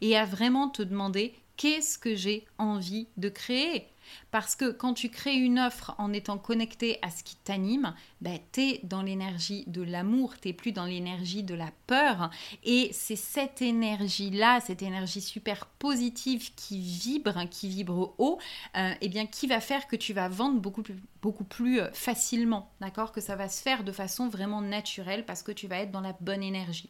Et 0.02 0.16
à 0.16 0.26
vraiment 0.26 0.70
te 0.70 0.84
demander 0.84 1.34
qu'est-ce 1.62 2.00
que 2.00 2.16
j'ai 2.16 2.48
envie 2.58 3.08
de 3.18 3.30
créer? 3.30 3.86
Parce 4.32 4.56
que 4.56 4.72
quand 4.72 4.96
tu 4.96 5.10
crées 5.10 5.36
une 5.36 5.60
offre 5.60 5.94
en 6.00 6.12
étant 6.12 6.40
connecté 6.40 6.98
à 7.04 7.12
ce 7.12 7.24
qui 7.24 7.36
t'anime, 7.36 7.94
ben, 8.20 8.40
tu 8.52 8.62
es 8.62 8.80
dans 8.82 9.04
l'énergie 9.04 9.64
de 9.68 9.84
l'amour, 9.84 10.34
tu 10.42 10.54
plus 10.54 10.72
dans 10.72 10.86
l'énergie 10.86 11.44
de 11.44 11.54
la 11.54 11.70
peur. 11.86 12.32
Et 12.64 12.90
c'est 12.94 13.16
cette 13.16 13.62
énergie-là, 13.62 14.60
cette 14.60 14.82
énergie 14.82 15.22
super 15.22 15.68
positive 15.68 16.52
qui 16.56 16.80
vibre, 16.82 17.48
qui 17.52 17.70
vibre 17.70 18.16
haut, 18.18 18.40
euh, 18.76 18.94
eh 19.00 19.08
bien, 19.08 19.28
qui 19.28 19.46
va 19.46 19.62
faire 19.62 19.88
que 19.88 19.96
tu 19.96 20.14
vas 20.14 20.30
vendre 20.30 20.60
beaucoup 20.60 20.82
plus, 20.82 20.98
beaucoup 21.22 21.44
plus 21.44 21.80
euh, 21.80 21.92
facilement, 21.94 22.72
d'accord? 22.82 23.12
Que 23.12 23.22
ça 23.22 23.36
va 23.36 23.48
se 23.48 23.62
faire 23.62 23.84
de 23.84 23.92
façon 23.92 24.30
vraiment 24.30 24.62
naturelle 24.62 25.26
parce 25.26 25.44
que 25.44 25.52
tu 25.52 25.68
vas 25.68 25.78
être 25.78 25.92
dans 25.92 26.02
la 26.02 26.16
bonne 26.20 26.42
énergie. 26.42 26.90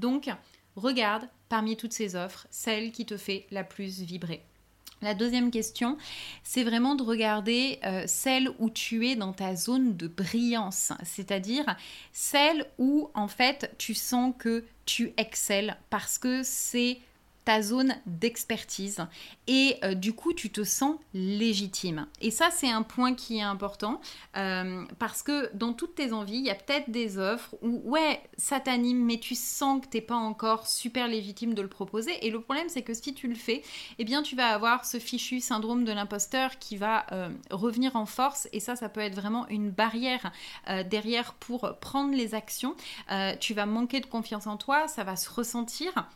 Donc, 0.00 0.28
regarde 0.78 1.28
parmi 1.48 1.76
toutes 1.76 1.92
ces 1.92 2.16
offres, 2.16 2.46
celle 2.50 2.92
qui 2.92 3.06
te 3.06 3.16
fait 3.16 3.46
la 3.50 3.64
plus 3.64 4.00
vibrer. 4.00 4.42
La 5.00 5.14
deuxième 5.14 5.52
question, 5.52 5.96
c'est 6.42 6.64
vraiment 6.64 6.96
de 6.96 7.04
regarder 7.04 7.78
euh, 7.84 8.02
celle 8.06 8.50
où 8.58 8.68
tu 8.68 9.06
es 9.06 9.14
dans 9.14 9.32
ta 9.32 9.54
zone 9.54 9.96
de 9.96 10.08
brillance, 10.08 10.92
c'est-à-dire 11.04 11.64
celle 12.12 12.66
où 12.78 13.08
en 13.14 13.28
fait 13.28 13.72
tu 13.78 13.94
sens 13.94 14.34
que 14.36 14.64
tu 14.86 15.12
excelles 15.16 15.76
parce 15.88 16.18
que 16.18 16.42
c'est 16.42 16.98
zone 17.62 17.96
d'expertise 18.06 19.06
et 19.46 19.76
euh, 19.82 19.94
du 19.94 20.12
coup 20.12 20.34
tu 20.34 20.50
te 20.50 20.64
sens 20.64 20.96
légitime. 21.14 22.06
Et 22.20 22.30
ça 22.30 22.50
c'est 22.50 22.70
un 22.70 22.82
point 22.82 23.14
qui 23.14 23.38
est 23.38 23.42
important 23.42 24.00
euh, 24.36 24.84
parce 24.98 25.22
que 25.22 25.54
dans 25.54 25.72
toutes 25.72 25.94
tes 25.94 26.12
envies, 26.12 26.36
il 26.36 26.44
y 26.44 26.50
a 26.50 26.54
peut-être 26.54 26.90
des 26.90 27.18
offres 27.18 27.56
où 27.62 27.80
ouais 27.90 28.20
ça 28.36 28.60
t'anime 28.60 29.04
mais 29.04 29.18
tu 29.18 29.34
sens 29.34 29.80
que 29.82 29.86
t'es 29.88 30.00
pas 30.00 30.16
encore 30.16 30.66
super 30.66 31.08
légitime 31.08 31.54
de 31.54 31.62
le 31.62 31.68
proposer 31.68 32.12
et 32.26 32.30
le 32.30 32.40
problème 32.40 32.68
c'est 32.68 32.82
que 32.82 32.94
si 32.94 33.14
tu 33.14 33.28
le 33.28 33.34
fais, 33.34 33.62
eh 33.98 34.04
bien 34.04 34.22
tu 34.22 34.36
vas 34.36 34.48
avoir 34.48 34.84
ce 34.84 34.98
fichu 34.98 35.40
syndrome 35.40 35.84
de 35.84 35.92
l'imposteur 35.92 36.58
qui 36.58 36.76
va 36.76 37.06
euh, 37.12 37.30
revenir 37.50 37.96
en 37.96 38.06
force 38.06 38.48
et 38.52 38.60
ça 38.60 38.76
ça 38.76 38.88
peut 38.88 39.00
être 39.00 39.14
vraiment 39.14 39.48
une 39.48 39.70
barrière 39.70 40.32
derrière 40.90 41.34
pour 41.34 41.78
prendre 41.80 42.14
les 42.14 42.34
actions. 42.34 42.74
tu 43.40 43.54
vas 43.54 43.66
manquer 43.66 44.00
de 44.00 44.06
confiance 44.06 44.46
en 44.46 44.56
toi, 44.56 44.88
ça 44.88 45.04
va 45.04 45.16
se 45.16 45.30
ressentir 45.30 46.08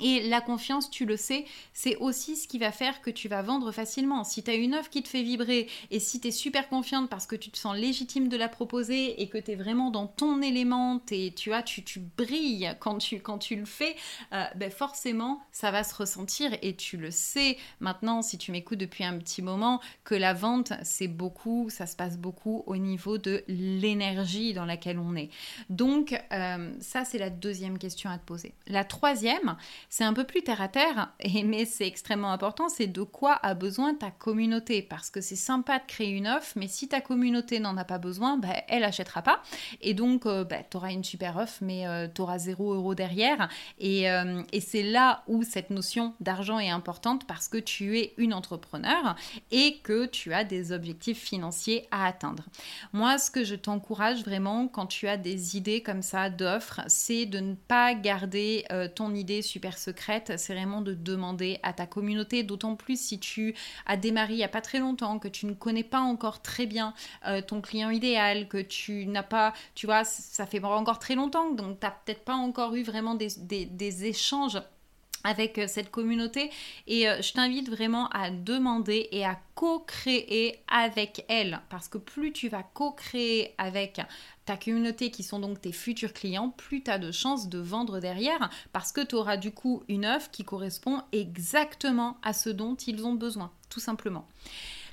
et 0.00 0.28
la 0.28 0.40
confiance, 0.40 0.90
tu 0.90 1.06
le 1.06 1.16
sais, 1.16 1.44
c'est 1.72 1.96
aussi 1.96 2.36
ce 2.36 2.46
qui 2.46 2.58
va 2.58 2.70
faire 2.70 3.02
que 3.02 3.10
tu 3.10 3.28
vas 3.28 3.42
vendre 3.42 3.72
facilement. 3.72 4.22
Si 4.22 4.44
tu 4.44 4.50
as 4.50 4.54
une 4.54 4.74
offre 4.74 4.90
qui 4.90 5.02
te 5.02 5.08
fait 5.08 5.22
vibrer 5.22 5.68
et 5.90 5.98
si 5.98 6.20
tu 6.20 6.28
es 6.28 6.30
super 6.30 6.68
confiante 6.68 7.10
parce 7.10 7.26
que 7.26 7.34
tu 7.34 7.50
te 7.50 7.58
sens 7.58 7.76
légitime 7.76 8.28
de 8.28 8.36
la 8.36 8.48
proposer 8.48 9.20
et 9.20 9.28
que 9.28 9.38
tu 9.38 9.52
es 9.52 9.54
vraiment 9.56 9.90
dans 9.90 10.06
ton 10.06 10.40
élément, 10.40 11.00
et 11.10 11.32
tu, 11.34 11.52
as, 11.52 11.62
tu, 11.62 11.82
brilles 12.16 12.76
quand 12.78 12.98
tu, 12.98 13.20
quand 13.20 13.38
tu 13.38 13.56
le 13.56 13.64
fais, 13.64 13.96
euh, 14.32 14.44
ben 14.54 14.70
forcément, 14.70 15.40
ça 15.50 15.70
va 15.70 15.82
se 15.82 15.94
ressentir 15.94 16.56
et 16.62 16.76
tu 16.76 16.96
le 16.96 17.10
sais 17.10 17.56
maintenant, 17.80 18.22
si 18.22 18.38
tu 18.38 18.52
m'écoutes 18.52 18.78
depuis 18.78 19.04
un 19.04 19.18
petit 19.18 19.42
moment, 19.42 19.80
que 20.04 20.14
la 20.14 20.32
vente, 20.32 20.72
c'est 20.82 21.08
beaucoup, 21.08 21.70
ça 21.70 21.86
se 21.86 21.96
passe 21.96 22.18
beaucoup 22.18 22.62
au 22.66 22.76
niveau 22.76 23.18
de 23.18 23.42
l'énergie 23.48 24.52
dans 24.52 24.64
laquelle 24.64 24.98
on 24.98 25.16
est. 25.16 25.30
Donc, 25.70 26.18
euh, 26.32 26.72
ça, 26.80 27.04
c'est 27.04 27.18
la 27.18 27.30
deuxième 27.30 27.78
question 27.78 28.10
à 28.10 28.18
te 28.18 28.24
poser. 28.24 28.54
La 28.66 28.84
troisième, 28.84 29.56
c'est 29.88 30.04
un 30.04 30.12
peu 30.12 30.24
plus 30.24 30.42
terre 30.42 30.60
à 30.60 30.68
terre, 30.68 31.12
mais 31.44 31.64
c'est 31.64 31.86
extrêmement 31.86 32.32
important, 32.32 32.68
c'est 32.68 32.86
de 32.86 33.02
quoi 33.02 33.38
a 33.42 33.54
besoin 33.54 33.94
ta 33.94 34.10
communauté. 34.10 34.82
Parce 34.82 35.10
que 35.10 35.20
c'est 35.20 35.36
sympa 35.36 35.78
de 35.78 35.84
créer 35.86 36.10
une 36.10 36.28
offre, 36.28 36.52
mais 36.56 36.68
si 36.68 36.88
ta 36.88 37.00
communauté 37.00 37.60
n'en 37.60 37.76
a 37.76 37.84
pas 37.84 37.98
besoin, 37.98 38.36
bah, 38.38 38.48
elle 38.68 38.84
achètera 38.84 39.22
pas. 39.22 39.42
Et 39.80 39.94
donc, 39.94 40.26
euh, 40.26 40.44
bah, 40.44 40.58
tu 40.68 40.76
auras 40.76 40.92
une 40.92 41.04
super 41.04 41.36
offre, 41.36 41.58
mais 41.60 41.86
euh, 41.86 42.08
tu 42.12 42.20
auras 42.20 42.38
zéro 42.38 42.74
euro 42.74 42.94
derrière. 42.94 43.48
Et, 43.78 44.10
euh, 44.10 44.42
et 44.52 44.60
c'est 44.60 44.82
là 44.82 45.22
où 45.26 45.42
cette 45.42 45.70
notion 45.70 46.14
d'argent 46.20 46.58
est 46.58 46.70
importante 46.70 47.26
parce 47.26 47.48
que 47.48 47.58
tu 47.58 47.98
es 47.98 48.14
une 48.16 48.34
entrepreneur 48.34 49.16
et 49.50 49.78
que 49.82 50.06
tu 50.06 50.32
as 50.32 50.44
des 50.44 50.72
objectifs 50.72 51.18
financiers 51.18 51.86
à 51.90 52.06
atteindre. 52.06 52.44
Moi, 52.92 53.18
ce 53.18 53.30
que 53.30 53.44
je 53.44 53.54
t'encourage 53.54 54.22
vraiment 54.24 54.68
quand 54.68 54.86
tu 54.86 55.08
as 55.08 55.16
des 55.16 55.56
idées 55.56 55.82
comme 55.82 56.02
ça 56.02 56.30
d'offres, 56.30 56.80
c'est 56.86 57.26
de 57.26 57.40
ne 57.40 57.54
pas 57.54 57.94
garder 57.94 58.64
ton 58.94 59.14
idée 59.14 59.42
super 59.42 59.67
secrète, 59.76 60.34
c'est 60.36 60.54
vraiment 60.54 60.80
de 60.80 60.94
demander 60.94 61.58
à 61.62 61.72
ta 61.72 61.86
communauté, 61.86 62.42
d'autant 62.42 62.76
plus 62.76 62.98
si 63.00 63.18
tu 63.18 63.54
as 63.84 63.96
démarré 63.96 64.34
il 64.34 64.36
n'y 64.36 64.44
a 64.44 64.48
pas 64.48 64.60
très 64.60 64.78
longtemps, 64.78 65.18
que 65.18 65.28
tu 65.28 65.46
ne 65.46 65.52
connais 65.52 65.82
pas 65.82 66.00
encore 66.00 66.40
très 66.40 66.66
bien 66.66 66.94
euh, 67.26 67.42
ton 67.42 67.60
client 67.60 67.90
idéal, 67.90 68.48
que 68.48 68.58
tu 68.58 69.06
n'as 69.06 69.22
pas, 69.22 69.52
tu 69.74 69.86
vois, 69.86 70.04
ça 70.04 70.46
fait 70.46 70.62
encore 70.64 70.98
très 70.98 71.14
longtemps, 71.14 71.50
donc 71.52 71.80
tu 71.80 71.86
n'as 71.86 71.92
peut-être 71.92 72.24
pas 72.24 72.36
encore 72.36 72.74
eu 72.74 72.82
vraiment 72.82 73.14
des, 73.14 73.28
des 73.66 74.04
échanges 74.04 74.58
avec 75.24 75.58
euh, 75.58 75.66
cette 75.66 75.90
communauté. 75.90 76.50
Et 76.86 77.08
euh, 77.08 77.20
je 77.22 77.32
t'invite 77.32 77.68
vraiment 77.68 78.08
à 78.08 78.30
demander 78.30 79.08
et 79.12 79.24
à 79.24 79.38
co-créer 79.54 80.60
avec 80.68 81.24
elle. 81.28 81.60
Parce 81.70 81.88
que 81.88 81.98
plus 81.98 82.32
tu 82.32 82.48
vas 82.48 82.62
co-créer 82.62 83.54
avec 83.58 84.00
ta 84.44 84.56
communauté 84.56 85.10
qui 85.10 85.22
sont 85.22 85.40
donc 85.40 85.60
tes 85.60 85.72
futurs 85.72 86.12
clients, 86.12 86.50
plus 86.50 86.82
tu 86.82 86.90
as 86.90 86.98
de 86.98 87.12
chances 87.12 87.48
de 87.48 87.58
vendre 87.58 88.00
derrière. 88.00 88.50
Parce 88.72 88.92
que 88.92 89.00
tu 89.00 89.14
auras 89.14 89.36
du 89.36 89.52
coup 89.52 89.82
une 89.88 90.06
offre 90.06 90.30
qui 90.30 90.44
correspond 90.44 91.02
exactement 91.12 92.18
à 92.22 92.32
ce 92.32 92.50
dont 92.50 92.74
ils 92.74 93.04
ont 93.04 93.14
besoin, 93.14 93.52
tout 93.68 93.80
simplement. 93.80 94.26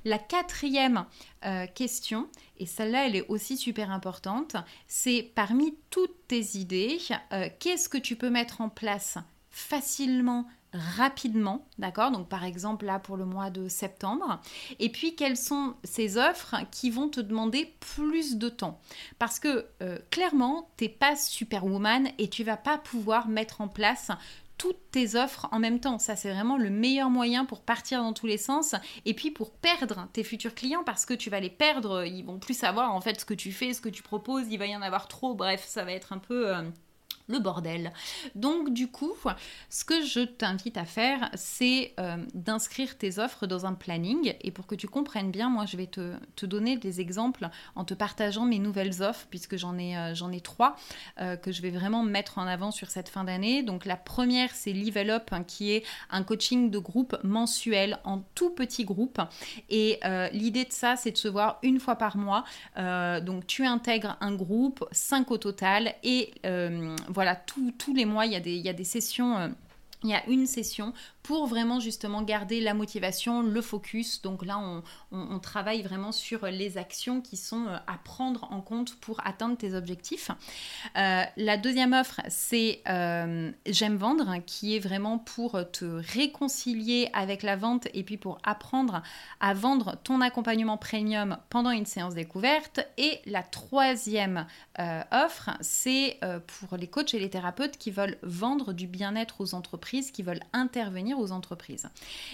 La 0.07 0.19
quatrième 0.19 1.05
euh, 1.45 1.65
question, 1.65 2.27
et 2.59 2.67
celle-là 2.67 3.07
elle 3.07 3.15
est 3.15 3.27
aussi 3.27 3.57
super 3.57 3.89
importante, 3.89 4.55
c'est 4.87 5.31
parmi 5.33 5.75
toutes 5.89 6.27
tes 6.27 6.57
idées, 6.57 6.99
qu'est-ce 7.59 7.89
que 7.89 7.97
tu 7.97 8.15
peux 8.15 8.29
mettre 8.29 8.61
en 8.61 8.69
place 8.69 9.17
facilement 9.55 10.45
rapidement, 10.73 11.65
d'accord? 11.77 12.11
Donc 12.11 12.27
par 12.27 12.43
exemple 12.43 12.85
là 12.85 12.99
pour 12.99 13.15
le 13.15 13.23
mois 13.23 13.49
de 13.49 13.69
septembre. 13.69 14.41
Et 14.79 14.89
puis 14.89 15.15
quelles 15.15 15.37
sont 15.37 15.75
ces 15.85 16.17
offres 16.17 16.55
qui 16.71 16.89
vont 16.89 17.07
te 17.07 17.21
demander 17.21 17.73
plus 17.95 18.35
de 18.35 18.49
temps? 18.49 18.81
Parce 19.17 19.39
que 19.39 19.65
euh, 19.81 19.97
clairement, 20.11 20.69
t'es 20.75 20.89
pas 20.89 21.15
superwoman 21.15 22.09
et 22.17 22.29
tu 22.29 22.43
vas 22.43 22.57
pas 22.57 22.77
pouvoir 22.77 23.29
mettre 23.29 23.61
en 23.61 23.69
place 23.69 24.11
toutes 24.57 24.91
tes 24.91 25.15
offres 25.15 25.47
en 25.53 25.59
même 25.59 25.79
temps. 25.79 25.99
Ça, 25.99 26.17
c'est 26.17 26.33
vraiment 26.33 26.57
le 26.57 26.69
meilleur 26.69 27.09
moyen 27.09 27.45
pour 27.45 27.61
partir 27.61 28.01
dans 28.01 28.11
tous 28.11 28.27
les 28.27 28.37
sens 28.37 28.75
et 29.05 29.13
puis 29.13 29.31
pour 29.31 29.51
perdre 29.51 30.09
tes 30.11 30.25
futurs 30.25 30.53
clients 30.53 30.83
parce 30.83 31.05
que 31.05 31.13
tu 31.13 31.29
vas 31.29 31.39
les 31.39 31.49
perdre. 31.49 32.05
Ils 32.05 32.25
vont 32.25 32.39
plus 32.39 32.57
savoir 32.57 32.93
en 32.93 32.99
fait 32.99 33.21
ce 33.21 33.25
que 33.25 33.33
tu 33.33 33.53
fais, 33.53 33.71
ce 33.71 33.79
que 33.79 33.89
tu 33.89 34.03
proposes. 34.03 34.47
Il 34.49 34.57
va 34.57 34.65
y 34.65 34.75
en 34.75 34.81
avoir 34.81 35.07
trop. 35.07 35.33
Bref, 35.33 35.63
ça 35.65 35.85
va 35.85 35.93
être 35.93 36.11
un 36.11 36.17
peu. 36.19 36.53
Euh, 36.53 36.63
le 37.27 37.39
bordel. 37.39 37.91
Donc 38.35 38.71
du 38.71 38.87
coup, 38.87 39.13
ce 39.69 39.83
que 39.83 40.03
je 40.03 40.21
t'invite 40.21 40.77
à 40.77 40.85
faire, 40.85 41.29
c'est 41.33 41.93
euh, 41.99 42.17
d'inscrire 42.33 42.97
tes 42.97 43.19
offres 43.19 43.47
dans 43.47 43.65
un 43.65 43.73
planning. 43.73 44.33
Et 44.41 44.51
pour 44.51 44.67
que 44.67 44.75
tu 44.75 44.87
comprennes 44.87 45.31
bien, 45.31 45.49
moi, 45.49 45.65
je 45.65 45.77
vais 45.77 45.87
te, 45.87 46.45
donner 46.45 46.77
des 46.77 47.01
exemples 47.01 47.49
en 47.75 47.85
te 47.85 47.93
partageant 47.93 48.45
mes 48.45 48.59
nouvelles 48.59 49.01
offres, 49.01 49.25
puisque 49.29 49.57
j'en 49.57 49.77
ai, 49.77 49.97
euh, 49.97 50.13
trois 50.43 50.75
euh, 51.19 51.37
que 51.37 51.51
je 51.51 51.61
vais 51.61 51.71
vraiment 51.71 52.03
mettre 52.03 52.37
en 52.37 52.45
avant 52.45 52.71
sur 52.71 52.89
cette 52.89 53.09
fin 53.09 53.23
d'année. 53.23 53.63
Donc 53.63 53.85
la 53.85 53.95
première, 53.95 54.51
c'est 54.53 54.73
Level 54.73 55.09
Up, 55.09 55.29
hein, 55.31 55.43
qui 55.43 55.71
est 55.71 55.83
un 56.11 56.23
coaching 56.23 56.69
de 56.69 56.77
groupe 56.77 57.17
mensuel 57.23 57.99
en 58.03 58.19
tout 58.35 58.51
petit 58.51 58.85
groupe. 58.85 59.19
Et 59.69 59.99
l'idée 60.31 60.65
de 60.65 60.71
ça, 60.71 60.95
c'est 60.95 61.11
de 61.11 61.17
se 61.17 61.27
voir 61.27 61.59
une 61.63 61.79
fois 61.79 61.95
par 61.95 62.17
mois. 62.17 62.43
donc 62.75 63.47
tu 63.47 63.65
intègres 63.65 64.17
un 64.21 64.35
groupe, 64.35 64.85
cinq 64.91 65.31
au 65.31 65.37
total, 65.37 65.95
et 66.03 66.33
voilà, 67.15 67.35
tous 67.35 67.93
les 67.93 68.05
mois, 68.05 68.25
il 68.25 68.33
y, 68.33 68.35
a 68.35 68.39
des, 68.39 68.55
il 68.55 68.63
y 68.63 68.69
a 68.69 68.73
des 68.73 68.83
sessions. 68.83 69.55
Il 70.05 70.11
y 70.11 70.13
a 70.13 70.23
une 70.27 70.45
session 70.45 70.93
pour 71.25 71.47
vraiment 71.47 71.79
justement 71.79 72.21
garder 72.21 72.61
la 72.61 72.75
motivation, 72.75 73.41
le 73.41 73.61
focus. 73.61 74.21
Donc 74.21 74.45
là, 74.45 74.59
on, 75.11 75.39
travaille 75.39 75.81
vraiment 75.81 76.11
sur 76.11 76.45
les 76.45 76.77
actions 76.77 77.19
qui 77.21 77.35
sont 77.35 77.65
euh, 77.65 77.77
à 77.87 77.97
prendre 78.03 78.47
en 78.51 78.61
compte 78.61 78.95
pour 78.99 79.25
atteindre 79.25 79.57
tes 79.57 79.73
objectifs. 79.73 80.29
Euh, 80.97 81.23
la 81.35 81.57
deuxième 81.57 81.93
offre, 81.93 82.21
c'est 82.29 82.81
euh, 82.87 83.51
J'aime 83.65 83.97
vendre, 83.97 84.37
qui 84.45 84.75
est 84.75 84.79
vraiment 84.79 85.17
pour 85.17 85.59
te 85.71 85.85
réconcilier 86.13 87.09
avec 87.13 87.41
la 87.41 87.55
vente 87.55 87.87
et 87.93 88.03
puis 88.03 88.17
pour 88.17 88.37
apprendre 88.43 89.01
à 89.39 89.53
vendre 89.53 89.97
ton 90.03 90.21
accompagnement 90.21 90.77
premium 90.77 91.37
pendant 91.49 91.71
une 91.71 91.85
séance 91.85 92.13
découverte. 92.13 92.81
Et 92.97 93.19
la 93.25 93.41
troisième 93.41 94.45
offre, 95.11 95.51
c'est 95.61 96.19
pour 96.59 96.77
les 96.77 96.87
coachs 96.87 97.13
et 97.13 97.19
les 97.19 97.29
thérapeutes 97.29 97.77
qui 97.77 97.91
veulent 97.91 98.17
vendre 98.21 98.73
du 98.73 98.87
bien-être 98.87 99.41
aux 99.41 99.55
entreprises, 99.55 99.94
qui 100.03 100.23
veulent 100.23 100.43
intervenir 100.53 101.19
aux 101.19 101.31
entreprises. 101.31 101.87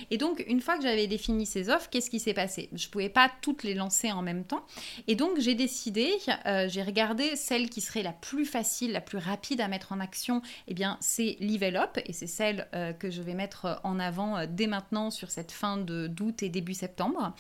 Et 0.10 0.18
donc, 0.18 0.44
une 0.48 0.62
fois 0.62 0.78
que 0.78 0.84
j'avais 0.84 1.08
défini 1.08 1.46
ces 1.46 1.70
offres, 1.70 1.90
qu'est-ce 1.90 2.10
qui 2.10 2.20
s'est 2.20 2.34
passé? 2.34 2.70
Je 2.74 2.88
ne 2.88 2.92
pouvais 2.92 3.10
pas 3.10 3.32
toutes 3.42 3.64
les 3.64 3.74
lancer 3.74 4.12
en 4.12 4.22
même 4.22 4.44
temps. 4.44 4.66
Et 5.08 5.16
donc, 5.16 5.40
j'ai 5.40 5.56
décidé, 5.56 6.12
euh, 6.46 6.68
j'ai 6.70 6.84
regardé 6.84 7.36
celle 7.36 7.70
qui 7.70 7.82
serait 7.82 8.04
la 8.04 8.14
plus 8.14 8.46
facile, 8.46 8.92
la 8.92 9.02
plus 9.02 9.18
rapide 9.18 9.62
à 9.62 9.68
mettre 9.68 9.92
en 9.92 10.00
action. 10.00 10.42
eh 10.68 10.74
bien, 10.74 10.98
c'est 11.02 11.38
Livelop 11.40 11.98
et 12.06 12.14
c'est 12.14 12.28
celle 12.28 12.68
euh, 12.74 12.94
que 12.94 13.10
je 13.10 13.22
vais 13.22 13.34
mettre 13.34 13.80
en 13.84 14.00
avant 14.00 14.38
euh, 14.38 14.46
dès 14.50 14.68
maintenant 14.68 15.12
sur 15.12 15.32
cette 15.32 15.52
fin 15.52 15.78
d'août 15.78 16.44
et 16.44 16.50
début 16.50 16.74
septembre. 16.74 17.34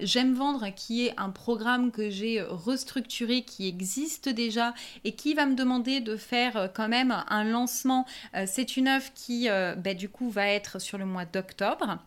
J'aime 0.00 0.34
vendre 0.34 0.68
qui 0.74 1.06
est 1.06 1.14
un 1.16 1.30
programme 1.30 1.90
que 1.90 2.10
j'ai 2.10 2.40
restructuré, 2.42 3.42
qui 3.42 3.66
existe 3.66 4.28
déjà 4.28 4.74
et 5.04 5.12
qui 5.12 5.34
va 5.34 5.46
me 5.46 5.54
demander 5.54 6.00
de 6.00 6.16
faire 6.16 6.70
quand 6.74 6.88
même 6.88 7.24
un 7.28 7.44
lancement. 7.44 8.06
c'est 8.46 8.76
une 8.76 8.88
offre 8.88 9.10
qui, 9.14 9.48
ben, 9.76 9.96
du 9.96 10.08
coup, 10.08 10.30
va 10.30 10.48
être 10.48 10.78
sur 10.78 10.98
le 10.98 11.04
mois 11.04 11.24
d'octobre. 11.24 11.98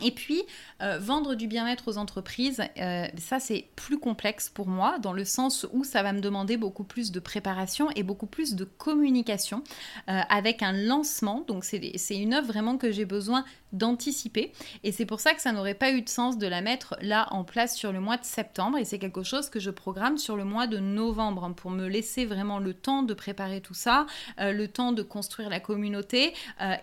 Et 0.00 0.10
puis, 0.10 0.42
euh, 0.80 0.98
vendre 0.98 1.34
du 1.34 1.46
bien-être 1.46 1.88
aux 1.88 1.98
entreprises, 1.98 2.62
euh, 2.78 3.06
ça 3.18 3.38
c'est 3.38 3.66
plus 3.76 3.98
complexe 3.98 4.48
pour 4.48 4.66
moi, 4.66 4.98
dans 4.98 5.12
le 5.12 5.24
sens 5.24 5.66
où 5.72 5.84
ça 5.84 6.02
va 6.02 6.12
me 6.12 6.20
demander 6.20 6.56
beaucoup 6.56 6.84
plus 6.84 7.12
de 7.12 7.20
préparation 7.20 7.90
et 7.94 8.02
beaucoup 8.02 8.26
plus 8.26 8.54
de 8.54 8.64
communication 8.64 9.62
euh, 10.08 10.20
avec 10.28 10.62
un 10.62 10.72
lancement. 10.72 11.44
Donc 11.46 11.64
c'est 11.64 12.16
une 12.16 12.34
œuvre 12.34 12.46
vraiment 12.46 12.78
que 12.78 12.90
j'ai 12.90 13.04
besoin 13.04 13.44
d'anticiper. 13.72 14.52
Et 14.82 14.92
c'est 14.92 15.06
pour 15.06 15.20
ça 15.20 15.34
que 15.34 15.40
ça 15.40 15.52
n'aurait 15.52 15.74
pas 15.74 15.92
eu 15.92 16.02
de 16.02 16.08
sens 16.08 16.36
de 16.36 16.46
la 16.46 16.60
mettre 16.60 16.96
là 17.00 17.28
en 17.30 17.44
place 17.44 17.76
sur 17.76 17.92
le 17.92 18.00
mois 18.00 18.16
de 18.16 18.24
septembre. 18.24 18.78
Et 18.78 18.84
c'est 18.84 18.98
quelque 18.98 19.22
chose 19.22 19.50
que 19.50 19.60
je 19.60 19.70
programme 19.70 20.18
sur 20.18 20.36
le 20.36 20.44
mois 20.44 20.66
de 20.66 20.78
novembre 20.78 21.44
hein, 21.44 21.52
pour 21.52 21.70
me 21.70 21.86
laisser 21.86 22.26
vraiment 22.26 22.58
le 22.58 22.74
temps 22.74 23.02
de 23.02 23.14
préparer 23.14 23.60
tout 23.60 23.74
ça, 23.74 24.06
le 24.38 24.66
temps 24.66 24.92
de 24.92 25.02
construire 25.02 25.48
la 25.48 25.60
communauté 25.60 26.34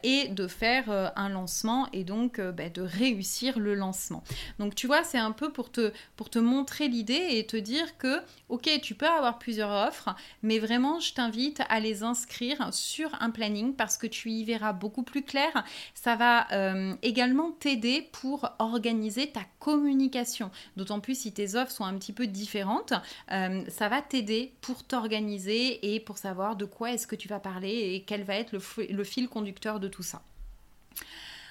et 0.04 0.30
de 0.30 0.48
faire 0.48 1.12
un 1.16 1.30
lancement 1.30 1.88
et 1.94 2.04
donc 2.04 2.40
bah, 2.40 2.70
de 2.70 2.82
réussir 3.00 3.60
le 3.60 3.74
lancement. 3.76 4.24
Donc 4.60 4.76
tu 4.76 4.88
vois, 4.88 5.04
c'est 5.04 5.18
un 5.18 5.32
peu 5.32 5.52
pour 5.52 5.72
te, 5.72 5.92
pour 6.16 6.30
te 6.30 6.40
montrer 6.40 6.88
l'idée 6.88 7.28
et 7.32 7.46
te 7.46 7.58
dire 7.58 7.98
que, 7.98 8.22
ok, 8.50 8.70
tu 8.82 8.96
peux 8.96 9.08
avoir 9.08 9.40
plusieurs 9.40 9.72
offres, 9.72 10.10
mais 10.44 10.60
vraiment, 10.60 11.00
je 11.00 11.14
t'invite 11.14 11.62
à 11.70 11.80
les 11.80 12.04
inscrire 12.04 12.74
sur 12.74 13.10
un 13.22 13.32
planning 13.32 13.74
parce 13.74 13.98
que 13.98 14.08
tu 14.08 14.30
y 14.30 14.44
verras 14.44 14.74
beaucoup 14.74 15.04
plus 15.04 15.24
clair. 15.24 15.64
Ça 15.94 16.16
va 16.16 16.52
euh, 16.52 16.94
également 17.02 17.52
t'aider 17.52 18.08
pour 18.12 18.50
organiser 18.60 19.32
ta 19.32 19.42
communication. 19.60 20.52
D'autant 20.76 21.00
plus 21.00 21.20
si 21.20 21.32
tes 21.32 21.56
offres 21.56 21.72
sont 21.72 21.86
un 21.86 21.98
petit 21.98 22.14
peu 22.14 22.28
différentes, 22.28 22.94
euh, 23.32 23.64
ça 23.70 23.88
va 23.90 24.02
t'aider 24.02 24.54
pour 24.62 24.84
t'organiser 24.84 25.94
et 25.96 26.00
pour 26.00 26.18
savoir 26.18 26.56
de 26.56 26.66
quoi 26.66 26.92
est-ce 26.92 27.08
que 27.08 27.16
tu 27.16 27.28
vas 27.28 27.40
parler 27.40 27.94
et 27.94 28.04
quel 28.06 28.24
va 28.24 28.36
être 28.36 28.54
le 28.54 29.04
fil 29.04 29.30
conducteur 29.30 29.80
de 29.80 29.88
tout 29.88 30.04
ça. 30.04 30.22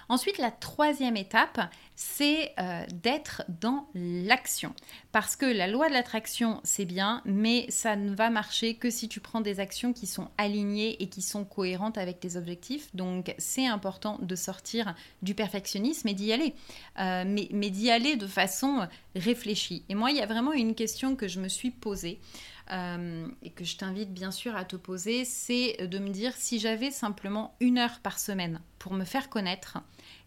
Ensuite, 0.08 0.38
la 0.38 0.50
troisième 0.50 1.16
étape, 1.16 1.60
c'est 1.94 2.54
euh, 2.58 2.86
d'être 2.94 3.42
dans 3.60 3.88
l'action. 3.94 4.72
Parce 5.12 5.36
que 5.36 5.44
la 5.44 5.66
loi 5.66 5.88
de 5.88 5.92
l'attraction, 5.92 6.60
c'est 6.64 6.84
bien, 6.84 7.22
mais 7.24 7.66
ça 7.70 7.96
ne 7.96 8.14
va 8.14 8.30
marcher 8.30 8.74
que 8.74 8.88
si 8.88 9.08
tu 9.08 9.20
prends 9.20 9.40
des 9.40 9.60
actions 9.60 9.92
qui 9.92 10.06
sont 10.06 10.28
alignées 10.38 11.02
et 11.02 11.08
qui 11.08 11.20
sont 11.20 11.44
cohérentes 11.44 11.98
avec 11.98 12.20
tes 12.20 12.36
objectifs. 12.36 12.94
Donc, 12.94 13.34
c'est 13.36 13.66
important 13.66 14.18
de 14.22 14.36
sortir 14.36 14.94
du 15.22 15.34
perfectionnisme 15.34 16.08
et 16.08 16.14
d'y 16.14 16.32
aller. 16.32 16.54
Euh, 17.00 17.24
mais, 17.26 17.70
d'y 17.70 17.90
aller 17.90 18.16
de 18.16 18.26
façon 18.26 18.88
réfléchie. 19.14 19.84
Et 19.88 19.94
moi, 19.94 20.10
il 20.10 20.16
y 20.16 20.22
a 20.22 20.26
vraiment 20.26 20.52
une 20.52 20.74
question 20.74 21.16
que 21.16 21.28
je 21.28 21.40
me 21.40 21.48
suis 21.48 21.70
posée. 21.70 22.20
Euh, 22.70 23.26
et 23.42 23.48
que 23.48 23.64
je 23.64 23.78
t'invite 23.78 24.12
bien 24.12 24.30
sûr 24.30 24.54
à 24.54 24.64
te 24.64 24.76
poser, 24.76 25.24
c'est 25.24 25.86
de 25.86 25.98
me 25.98 26.10
dire 26.10 26.34
si 26.36 26.58
j'avais 26.58 26.90
simplement 26.90 27.56
une 27.60 27.78
heure 27.78 28.00
par 28.02 28.18
semaine 28.18 28.60
pour 28.78 28.92
me 28.92 29.04
faire 29.04 29.30
connaître, 29.30 29.78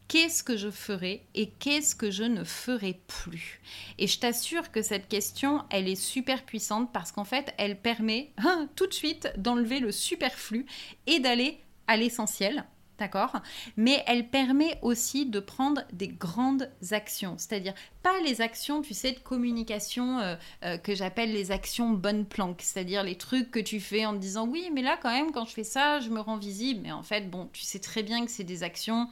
qu'est-ce 0.07 0.43
que 0.43 0.57
je 0.57 0.69
ferai 0.69 1.25
et 1.35 1.49
qu'est-ce 1.49 1.95
que 1.95 2.11
je 2.11 2.23
ne 2.23 2.43
ferai 2.43 2.99
plus 3.07 3.61
Et 3.97 4.07
je 4.07 4.19
t'assure 4.19 4.71
que 4.71 4.81
cette 4.81 5.07
question, 5.07 5.63
elle 5.69 5.87
est 5.87 5.95
super 5.95 6.43
puissante 6.43 6.91
parce 6.91 7.11
qu'en 7.11 7.23
fait, 7.23 7.53
elle 7.57 7.79
permet 7.79 8.33
hein, 8.37 8.67
tout 8.75 8.87
de 8.87 8.93
suite 8.93 9.31
d'enlever 9.37 9.79
le 9.79 9.91
superflu 9.91 10.65
et 11.07 11.19
d'aller 11.19 11.59
à 11.87 11.97
l'essentiel. 11.97 12.65
D'accord? 12.99 13.37
Mais 13.77 14.03
elle 14.05 14.29
permet 14.29 14.77
aussi 14.83 15.25
de 15.25 15.39
prendre 15.39 15.81
des 15.91 16.09
grandes 16.09 16.69
actions, 16.91 17.33
c'est-à-dire 17.39 17.73
pas 18.03 18.19
les 18.23 18.41
actions, 18.41 18.83
tu 18.83 18.93
sais, 18.93 19.13
de 19.13 19.19
communication 19.19 20.19
euh, 20.19 20.35
euh, 20.63 20.77
que 20.77 20.93
j'appelle 20.93 21.33
les 21.33 21.49
actions 21.49 21.89
bonne 21.89 22.25
planque, 22.25 22.61
c'est-à-dire 22.61 23.01
les 23.01 23.15
trucs 23.15 23.49
que 23.49 23.59
tu 23.59 23.79
fais 23.79 24.05
en 24.05 24.13
te 24.13 24.19
disant 24.19 24.47
oui, 24.47 24.69
mais 24.71 24.83
là 24.83 24.99
quand 25.01 25.09
même, 25.09 25.31
quand 25.31 25.45
je 25.45 25.53
fais 25.53 25.63
ça, 25.63 25.99
je 25.99 26.09
me 26.09 26.19
rends 26.19 26.37
visible. 26.37 26.81
Mais 26.83 26.91
en 26.91 27.01
fait, 27.01 27.27
bon, 27.27 27.49
tu 27.53 27.63
sais 27.63 27.79
très 27.79 28.03
bien 28.03 28.23
que 28.23 28.29
c'est 28.29 28.43
des 28.43 28.61
actions 28.61 29.07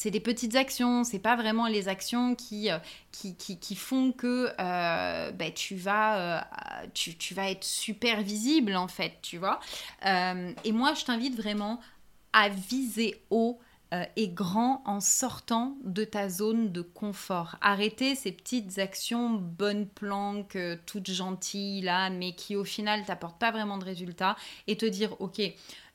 c'est 0.00 0.10
des 0.10 0.20
petites 0.20 0.56
actions, 0.56 1.04
c'est 1.04 1.18
pas 1.18 1.36
vraiment 1.36 1.66
les 1.66 1.86
actions 1.86 2.34
qui, 2.34 2.70
euh, 2.70 2.78
qui, 3.12 3.36
qui, 3.36 3.76
font 3.76 4.12
que 4.12 4.48
euh, 4.58 5.30
ben, 5.32 5.52
tu, 5.52 5.76
vas, 5.76 6.38
euh, 6.38 6.86
tu, 6.94 7.34
vas 7.34 7.50
être 7.50 7.64
super 7.64 8.22
visible 8.22 8.76
en 8.76 8.88
fait, 8.88 9.18
tu 9.20 9.36
vois. 9.36 9.60
et 10.02 10.72
moi, 10.72 10.94
je 10.94 11.04
t'invite 11.04 11.36
vraiment 11.36 11.80
à 12.32 12.48
viser 12.48 13.20
haut 13.28 13.60
et 14.16 14.28
grand 14.28 14.82
en 14.86 15.00
sortant 15.00 15.76
de 15.84 16.04
ta 16.04 16.30
zone 16.30 16.72
de 16.72 16.80
confort. 16.80 17.56
Arrêter 17.60 18.14
ces 18.14 18.32
petites 18.32 18.78
actions 18.78 19.28
bonnes 19.32 19.86
planques, 19.86 20.56
toutes 20.86 21.10
gentilles 21.10 21.82
là, 21.82 22.08
mais 22.08 22.34
qui 22.34 22.56
au 22.56 22.64
final 22.64 23.04
t'apportent 23.04 23.38
pas 23.38 23.50
vraiment 23.50 23.76
de 23.76 23.84
résultats 23.84 24.36
et 24.66 24.78
te 24.78 24.86
dire 24.86 25.20
ok, 25.20 25.42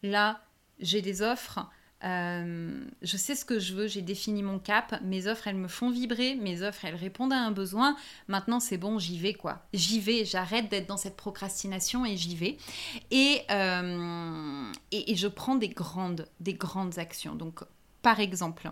là 0.03 0.41
j'ai 0.79 1.01
des 1.01 1.21
offres, 1.23 1.65
euh, 2.05 2.85
je 3.01 3.17
sais 3.17 3.35
ce 3.35 3.45
que 3.45 3.59
je 3.59 3.73
veux, 3.73 3.87
j'ai 3.87 4.01
défini 4.01 4.43
mon 4.43 4.59
cap, 4.59 4.99
mes 5.03 5.27
offres 5.27 5.47
elles 5.47 5.55
me 5.55 5.67
font 5.67 5.89
vibrer, 5.89 6.35
mes 6.35 6.61
offres 6.61 6.85
elles 6.85 6.95
répondent 6.95 7.33
à 7.33 7.39
un 7.39 7.51
besoin. 7.51 7.95
Maintenant 8.27 8.59
c'est 8.59 8.77
bon, 8.77 8.99
j'y 8.99 9.17
vais 9.17 9.33
quoi. 9.33 9.63
J'y 9.73 9.99
vais, 9.99 10.23
j'arrête 10.23 10.69
d'être 10.69 10.87
dans 10.87 10.97
cette 10.97 11.17
procrastination 11.17 12.05
et 12.05 12.15
j'y 12.15 12.35
vais. 12.35 12.57
Et, 13.11 13.41
euh, 13.49 14.71
et, 14.91 15.11
et, 15.11 15.15
je 15.15 15.27
prends 15.27 15.55
des 15.55 15.69
grandes, 15.69 16.27
des 16.39 16.53
grandes 16.53 16.99
actions. 16.99 17.35
Donc 17.35 17.61
par 18.01 18.19
exemple, 18.19 18.71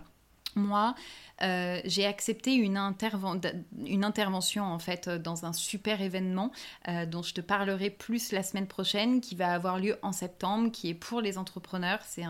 moi, 0.56 0.94
euh, 1.42 1.80
j'ai 1.84 2.06
accepté 2.06 2.54
une, 2.54 2.76
intervention 2.76 4.64
en 4.64 4.78
fait 4.78 5.08
dans 5.08 5.44
un 5.44 5.52
super 5.52 6.00
événement 6.00 6.52
euh, 6.88 7.06
dont 7.06 7.22
je 7.22 7.34
te 7.34 7.40
parlerai 7.40 7.90
plus 7.90 8.32
la 8.32 8.42
semaine 8.42 8.66
prochaine, 8.66 9.20
qui 9.20 9.34
va 9.34 9.52
avoir 9.52 9.78
lieu 9.78 9.98
en 10.02 10.12
septembre, 10.12 10.70
qui 10.70 10.90
est 10.90 10.94
pour 10.94 11.20
les 11.20 11.38
entrepreneurs. 11.38 11.98
C'est 12.02 12.24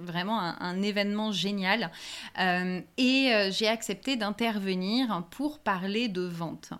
vraiment 0.00 0.40
un, 0.40 0.82
événement 0.82 1.32
génial. 1.32 1.90
Euh, 2.38 2.80
et 2.98 3.32
j'ai 3.50 3.68
accepté 3.68 4.16
d'intervenir 4.16 5.24
pour 5.30 5.60
parler 5.60 6.08
de 6.08 6.22
vente 6.22 6.72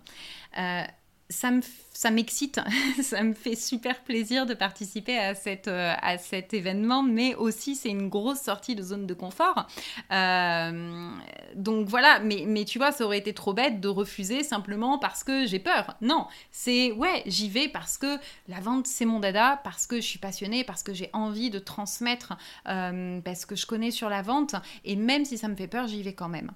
ça 1.29 1.51
me 1.51 1.61
ça 1.95 2.11
m'excite, 2.11 2.59
ça 3.01 3.23
me 3.23 3.33
fait 3.33 3.55
super 3.55 4.03
plaisir 4.03 4.45
de 4.45 4.53
participer 4.53 5.17
à, 5.17 5.33
euh, 5.67 5.93
à 6.01 6.17
cet 6.17 6.53
événement, 6.53 7.01
mais 7.01 7.35
aussi 7.35 7.75
c'est 7.75 7.89
une 7.89 8.09
grosse 8.09 8.41
sortie 8.41 8.75
de 8.75 8.83
zone 8.83 9.07
de 9.07 9.13
confort. 9.13 9.65
Euh, 10.11 11.09
donc 11.55 11.87
voilà, 11.87 12.19
mais, 12.19 12.43
mais 12.45 12.65
tu 12.65 12.79
vois, 12.79 12.91
ça 12.91 13.05
aurait 13.05 13.17
été 13.17 13.33
trop 13.33 13.53
bête 13.53 13.79
de 13.79 13.87
refuser 13.87 14.43
simplement 14.43 14.99
parce 14.99 15.23
que 15.23 15.45
j'ai 15.45 15.59
peur. 15.59 15.95
Non, 16.01 16.27
c'est 16.51 16.91
ouais, 16.91 17.23
j'y 17.27 17.47
vais 17.47 17.69
parce 17.69 17.97
que 17.97 18.17
la 18.49 18.59
vente 18.59 18.87
c'est 18.87 19.05
mon 19.05 19.21
dada, 19.21 19.61
parce 19.63 19.87
que 19.87 19.95
je 19.95 20.05
suis 20.05 20.19
passionnée, 20.19 20.65
parce 20.65 20.83
que 20.83 20.93
j'ai 20.93 21.09
envie 21.13 21.49
de 21.49 21.59
transmettre, 21.59 22.33
euh, 22.67 23.21
parce 23.21 23.45
que 23.45 23.55
je 23.55 23.65
connais 23.65 23.91
sur 23.91 24.09
la 24.09 24.21
vente, 24.21 24.55
et 24.83 24.97
même 24.97 25.23
si 25.23 25.37
ça 25.37 25.47
me 25.47 25.55
fait 25.55 25.67
peur, 25.67 25.87
j'y 25.87 26.03
vais 26.03 26.13
quand 26.13 26.29
même. 26.29 26.51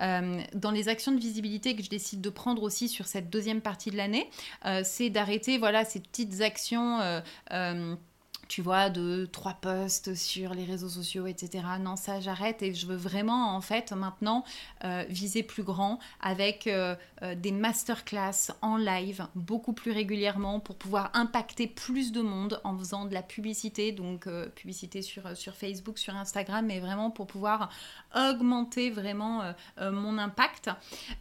dans 0.00 0.70
les 0.72 0.88
actions 0.88 1.12
de 1.12 1.20
visibilité 1.20 1.76
que 1.76 1.82
je 1.84 1.90
décide 1.90 2.20
de 2.20 2.30
prendre 2.30 2.64
aussi 2.64 2.88
sur 2.88 3.06
cette 3.06 3.30
deuxième 3.30 3.60
partie 3.60 3.92
de 3.92 3.96
l'année, 3.96 4.28
c'est 4.84 5.10
d'arrêter 5.10 5.58
voilà 5.58 5.84
ces 5.84 6.00
petites 6.00 6.40
actions 6.40 7.00
euh, 7.00 7.20
euh, 7.52 7.96
tu 8.50 8.62
vois, 8.62 8.90
de 8.90 9.28
trois 9.30 9.54
posts 9.54 10.16
sur 10.16 10.54
les 10.54 10.64
réseaux 10.64 10.88
sociaux, 10.88 11.28
etc. 11.28 11.62
Non, 11.78 11.94
ça 11.94 12.18
j'arrête 12.18 12.62
et 12.62 12.74
je 12.74 12.84
veux 12.84 12.96
vraiment 12.96 13.54
en 13.54 13.60
fait 13.60 13.92
maintenant 13.92 14.42
euh, 14.84 15.04
viser 15.08 15.44
plus 15.44 15.62
grand 15.62 16.00
avec 16.20 16.66
euh, 16.66 16.96
euh, 17.22 17.36
des 17.36 17.52
masterclass 17.52 18.50
en 18.60 18.76
live 18.76 19.24
beaucoup 19.36 19.72
plus 19.72 19.92
régulièrement 19.92 20.58
pour 20.58 20.74
pouvoir 20.74 21.12
impacter 21.14 21.68
plus 21.68 22.10
de 22.10 22.22
monde 22.22 22.60
en 22.64 22.76
faisant 22.76 23.04
de 23.04 23.14
la 23.14 23.22
publicité, 23.22 23.92
donc 23.92 24.28
publicité 24.56 25.00
sur, 25.00 25.36
sur 25.36 25.54
Facebook, 25.54 25.96
sur 25.96 26.16
Instagram, 26.16 26.66
mais 26.66 26.80
vraiment 26.80 27.12
pour 27.12 27.28
pouvoir 27.28 27.70
augmenter 28.16 28.90
vraiment 28.90 29.54
mon 29.80 30.18
impact. 30.18 30.70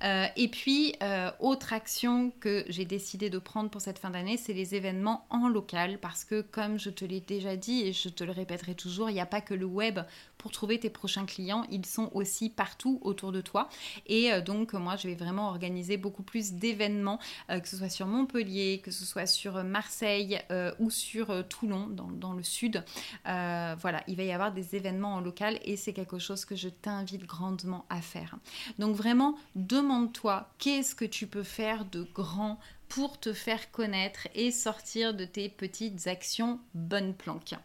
et 0.01 0.47
puis, 0.47 0.95
autre 1.39 1.73
action 1.73 2.31
que 2.39 2.65
j'ai 2.69 2.85
décidé 2.85 3.29
de 3.29 3.37
prendre 3.37 3.69
pour 3.69 3.81
cette 3.81 3.99
fin 3.99 4.09
d'année, 4.09 4.37
c'est 4.37 4.53
les 4.53 4.73
événements 4.73 5.27
en 5.29 5.47
local 5.47 5.99
parce 6.01 6.23
que 6.23 6.41
comme 6.41 6.79
je 6.79 6.89
te 6.89 7.05
l'ai 7.05 7.18
déjà 7.21 7.55
dit 7.55 7.81
et 7.81 7.93
je 7.93 8.09
te 8.09 8.23
le 8.23 8.31
répéterai 8.31 8.75
toujours, 8.75 9.09
il 9.09 9.13
n'y 9.13 9.19
a 9.19 9.25
pas 9.25 9.41
que 9.41 9.53
le 9.53 9.65
web 9.65 9.99
pour 10.37 10.51
trouver 10.51 10.79
tes 10.79 10.89
prochains 10.89 11.25
clients, 11.25 11.65
ils 11.69 11.85
sont 11.85 12.09
aussi 12.13 12.49
partout 12.49 12.99
autour 13.01 13.31
de 13.31 13.41
toi. 13.41 13.69
Et 14.07 14.31
euh, 14.31 14.41
donc 14.41 14.73
moi, 14.73 14.95
je 14.95 15.07
vais 15.07 15.15
vraiment 15.15 15.49
organiser 15.49 15.97
beaucoup 15.97 16.23
plus 16.23 16.53
d'événements, 16.53 17.19
euh, 17.49 17.59
que 17.59 17.67
ce 17.67 17.77
soit 17.77 17.89
sur 17.89 18.07
Montpellier, 18.07 18.81
que 18.83 18.89
ce 18.89 19.05
soit 19.05 19.25
sur 19.25 19.63
Marseille 19.63 20.39
euh, 20.49 20.71
ou 20.79 20.89
sur 20.89 21.47
Toulon, 21.47 21.87
dans, 21.87 22.33
le 22.33 22.43
sud. 22.43 22.83
voilà, 23.25 24.03
il 24.07 24.15
va 24.15 24.23
y 24.23 24.31
avoir 24.31 24.53
des 24.53 24.75
événements 24.75 25.15
en 25.15 25.19
local 25.19 25.59
et 25.65 25.75
c'est 25.75 25.93
quelque 25.93 26.19
chose 26.19 26.45
que 26.45 26.55
je 26.55 26.69
t'invite 26.69 27.25
grandement 27.25 27.85
à 27.89 28.01
faire. 28.01 28.37
Donc 28.77 28.95
vraiment, 28.95 29.35
demande-toi 29.55 30.49
qu'est-ce 30.57 30.95
que 30.95 31.05
tu 31.05 31.27
peux 31.27 31.43
faire 31.43 31.85
de 31.85 32.07
grand 32.13 32.59
pour 32.89 33.19
te 33.19 33.33
faire 33.33 33.71
connaître 33.71 34.27
et 34.35 34.51
sortir 34.51 35.13
de 35.13 35.25
tes 35.25 35.47
petites 35.47 36.07
actions 36.07 36.59
bonnes 36.73 37.13
planques. 37.13 37.55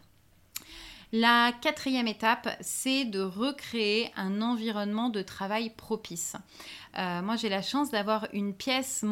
La 1.17 1.53
quatrième 1.61 2.09
étape, 2.09 2.49
c'est 2.61 3.05
de 3.05 3.21
recréer 3.21 4.11
un 4.17 4.43
environnement 4.43 5.11
de 5.11 5.23
travail 5.23 5.71
propice. 5.71 6.35
Euh, 6.99 7.23
moi, 7.23 7.37
j'ai 7.37 7.49
la 7.49 7.63
chance 7.63 7.93
d'avoir 7.93 8.27
une 8.33 8.53
pièce 8.53 9.05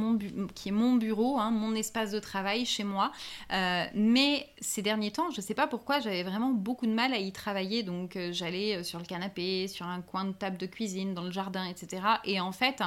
qui 0.56 0.70
est 0.70 0.72
mon 0.72 0.94
bureau, 0.94 1.38
hein, 1.38 1.52
mon 1.52 1.76
espace 1.76 2.10
de 2.10 2.18
travail 2.18 2.66
chez 2.66 2.82
moi. 2.82 3.12
Euh, 3.52 3.84
mais 3.94 4.48
ces 4.60 4.82
derniers 4.82 5.12
temps, 5.12 5.30
je 5.30 5.36
ne 5.40 5.42
sais 5.42 5.54
pas 5.54 5.68
pourquoi, 5.68 6.00
j'avais 6.00 6.24
vraiment 6.24 6.50
beaucoup 6.50 6.86
de 6.86 6.92
mal 6.92 7.14
à 7.14 7.18
y 7.18 7.30
travailler. 7.30 7.84
Donc, 7.84 8.16
euh, 8.16 8.32
j'allais 8.32 8.82
sur 8.82 8.98
le 8.98 9.04
canapé, 9.04 9.68
sur 9.68 9.86
un 9.86 10.00
coin 10.00 10.24
de 10.24 10.32
table 10.32 10.56
de 10.56 10.66
cuisine, 10.66 11.14
dans 11.14 11.22
le 11.22 11.30
jardin, 11.30 11.64
etc. 11.66 12.02
Et 12.24 12.40
en 12.40 12.50
fait, 12.50 12.82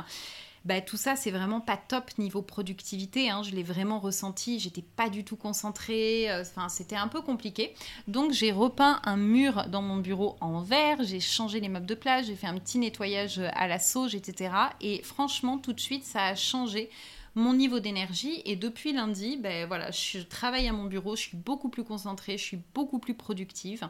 bah, 0.66 0.82
tout 0.82 0.98
ça, 0.98 1.16
c'est 1.16 1.32
vraiment 1.32 1.62
pas 1.62 1.78
top 1.78 2.18
niveau 2.18 2.42
productivité. 2.42 3.30
Hein. 3.30 3.44
je 3.44 3.52
l'ai 3.52 3.64
vraiment 3.64 4.00
ressenti. 4.00 4.60
J'étais 4.60 4.82
pas 4.82 5.10
du 5.10 5.24
tout 5.24 5.36
concentrée. 5.36 6.30
Euh, 6.30 6.42
enfin, 6.42 6.70
c'était 6.70 6.96
un 6.96 7.08
peu 7.08 7.22
compliqué. 7.22 7.74
Donc, 8.08 8.32
j'ai 8.32 8.52
repeint 8.52 9.00
un 9.04 9.18
mur 9.18 9.68
dans 9.70 9.82
mon 9.82 9.98
bureau 9.98 10.36
en 10.42 10.62
verre. 10.62 11.04
J'ai 11.04 11.20
changé 11.20 11.60
les 11.60 11.70
meubles 11.70 11.86
de 11.86 11.96
place. 11.96 12.26
J'ai 12.26 12.36
fait 12.36 12.48
un 12.48 12.58
petit 12.58 12.80
nettoyage 12.80 13.40
à 13.54 13.68
la 13.68 13.80
sauge, 13.80 14.16
etc. 14.16 14.54
Et 14.82 15.04
franchement, 15.04 15.60
tout 15.60 15.74
de 15.74 15.80
suite, 15.80 16.04
ça 16.04 16.26
a 16.26 16.36
changé 16.36 16.90
mon 17.36 17.54
niveau 17.54 17.80
d'énergie 17.82 18.42
et 18.46 18.56
depuis 18.56 18.94
lundi, 18.94 19.38
ben 19.38 19.68
voilà, 19.68 19.92
je 19.92 20.20
travaille 20.20 20.68
à 20.70 20.74
mon 20.74 20.86
bureau, 20.86 21.18
je 21.18 21.22
suis 21.22 21.38
beaucoup 21.38 21.68
plus 21.68 21.84
concentrée, 21.84 22.38
je 22.38 22.44
suis 22.44 22.60
beaucoup 22.74 22.98
plus 22.98 23.14
productive. 23.14 23.88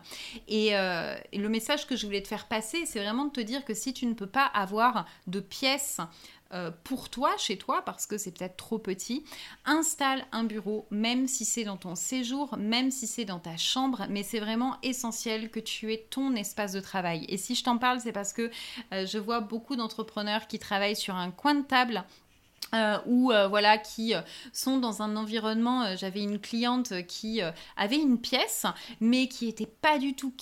Euh, 0.52 1.16
et 1.32 1.38
le 1.38 1.50
message 1.50 1.86
que 1.86 1.96
je 1.96 2.06
voulais 2.08 2.24
te 2.24 2.28
faire 2.28 2.48
passer, 2.48 2.86
c'est 2.88 3.00
vraiment 3.00 3.26
de 3.26 3.32
te 3.32 3.42
dire 3.42 3.64
que 3.64 3.76
si 3.76 3.94
tu 3.94 4.08
ne 4.08 4.14
peux 4.14 4.28
pas 4.28 4.46
avoir 4.46 5.06
de 5.28 5.40
pièces 5.40 6.02
euh, 6.56 6.72
pour 6.84 7.10
toi, 7.10 7.36
chez 7.38 7.58
toi, 7.58 7.84
parce 7.84 8.08
que 8.08 8.18
c'est 8.18 8.32
peut-être 8.32 8.56
trop 8.56 8.80
petit, 8.80 9.26
installe 9.66 10.26
un 10.32 10.46
bureau, 10.46 10.88
même 10.90 11.28
si 11.28 11.44
c'est 11.44 11.66
dans 11.66 11.78
ton 11.78 11.96
séjour, 11.96 12.58
même 12.58 12.92
si 12.92 13.08
c'est 13.08 13.26
dans 13.26 13.40
ta 13.40 13.58
chambre, 13.58 14.06
mais 14.10 14.24
c'est 14.24 14.40
vraiment 14.40 14.78
essentiel 14.82 15.52
que 15.52 15.60
tu 15.60 15.92
aies 15.94 16.08
ton 16.10 16.34
espace 16.36 16.72
de 16.72 16.80
travail. 16.80 17.26
Et 17.28 17.38
si 17.38 17.56
je 17.56 17.64
t'en 17.64 17.78
parle, 17.78 18.00
c'est 18.00 18.14
parce 18.14 18.32
que 18.32 18.50
euh, 18.94 19.06
je 19.06 19.18
vois 19.18 19.42
beaucoup 19.42 19.76
d'entrepreneurs 19.76 20.48
qui 20.48 20.58
travaillent 20.58 20.96
sur 20.96 21.16
un 21.16 21.32
coin 21.32 21.56
de 21.56 21.66
table 21.66 22.06
euh, 22.74 22.98
ou 23.06 23.32
euh, 23.32 23.48
voilà 23.48 23.78
qui 23.78 24.16
euh, 24.16 24.22
sont 24.52 24.78
dans 24.78 25.04
un 25.04 25.16
environnement 25.16 25.96
j'avais 25.96 26.24
une 26.24 26.40
cliente 26.40 27.06
qui 27.08 27.42
avait 27.78 27.98
une 27.98 28.20
pièce 28.20 28.66
mais 29.00 29.28
qui 29.28 29.48
était 29.48 29.68
pas 29.68 30.00
du 30.00 30.16
tout 30.16 30.34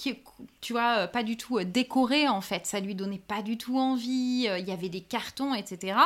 tu 0.62 0.74
vois 0.74 1.08
pas 1.08 1.24
du 1.24 1.36
tout 1.38 1.60
décorée 1.64 2.28
en 2.28 2.42
fait. 2.42 2.66
Ça 2.66 2.80
lui 2.80 2.96
donnait 2.96 3.20
pas 3.20 3.42
du 3.42 3.58
tout 3.58 3.78
envie 3.78 4.48
il 4.48 4.68
y 4.68 4.72
avait 4.72 4.90
des 4.90 5.02
cartons 5.02 5.54
etc 5.54 5.98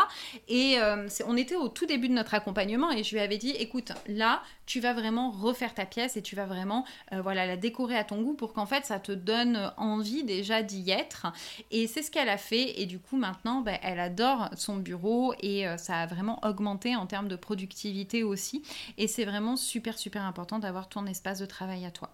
et 0.48 0.78
on 1.26 1.38
était 1.38 1.56
au 1.56 1.70
tout 1.70 1.86
début 1.86 2.10
de 2.10 2.14
notre 2.14 2.34
accompagnement 2.34 2.92
et 2.92 3.04
je 3.04 3.14
lui 3.14 3.22
avais 3.22 3.38
dit 3.38 3.52
écoute 3.52 3.92
là 4.08 4.42
tu 4.66 4.80
vas 4.80 4.94
vraiment 4.94 5.32
refaire 5.32 5.74
ta 5.74 5.86
pièce 5.86 6.18
et 6.18 6.22
tu 6.22 6.36
vas 6.36 6.46
vraiment 6.46 6.86
voilà 7.12 7.46
la 7.46 7.58
décorer 7.58 7.98
à 7.98 8.04
ton 8.04 8.22
goût 8.22 8.34
pour 8.34 8.54
qu'en 8.54 8.66
fait 8.66 8.86
ça 8.86 9.00
te 9.00 9.12
donne 9.12 9.72
envie 9.78 10.24
déjà 10.24 10.64
d'y 10.64 10.90
être. 10.92 11.28
Et 11.72 11.88
c'est 11.88 12.02
ce 12.02 12.12
qu'elle 12.12 12.30
a 12.30 12.38
fait. 12.38 12.82
Et 12.82 12.86
du 12.86 13.00
coup 13.00 13.18
maintenant 13.18 13.62
ben, 13.62 13.78
elle 13.82 14.00
adore 14.00 14.50
son 14.56 14.78
bureau 14.78 15.34
et 15.42 15.66
ça 15.78 16.02
a 16.02 16.07
vraiment 16.08 16.40
augmenté 16.44 16.96
en 16.96 17.06
termes 17.06 17.28
de 17.28 17.36
productivité 17.36 18.24
aussi. 18.24 18.64
Et 18.98 19.08
c'est 19.08 19.26
vraiment 19.26 19.56
super, 19.56 19.98
super 19.98 20.24
important 20.24 20.60
d'avoir 20.60 20.90
ton 20.90 21.06
espace 21.06 21.40
de 21.40 21.46
travail 21.46 21.86
à 21.86 21.92
toi. 21.92 22.12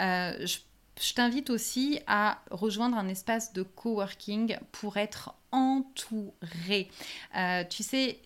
Euh, 0.00 0.46
je, 0.46 0.58
t'invite 1.14 1.50
aussi 1.50 2.00
à 2.08 2.40
rejoindre 2.50 2.96
un 2.98 3.08
espace 3.08 3.52
de 3.52 3.62
coworking 3.62 4.58
pour 4.72 4.96
être 4.96 5.34
entouré. 5.52 6.90
Euh, 7.36 7.64
tu 7.70 7.82
sais, 7.82 8.18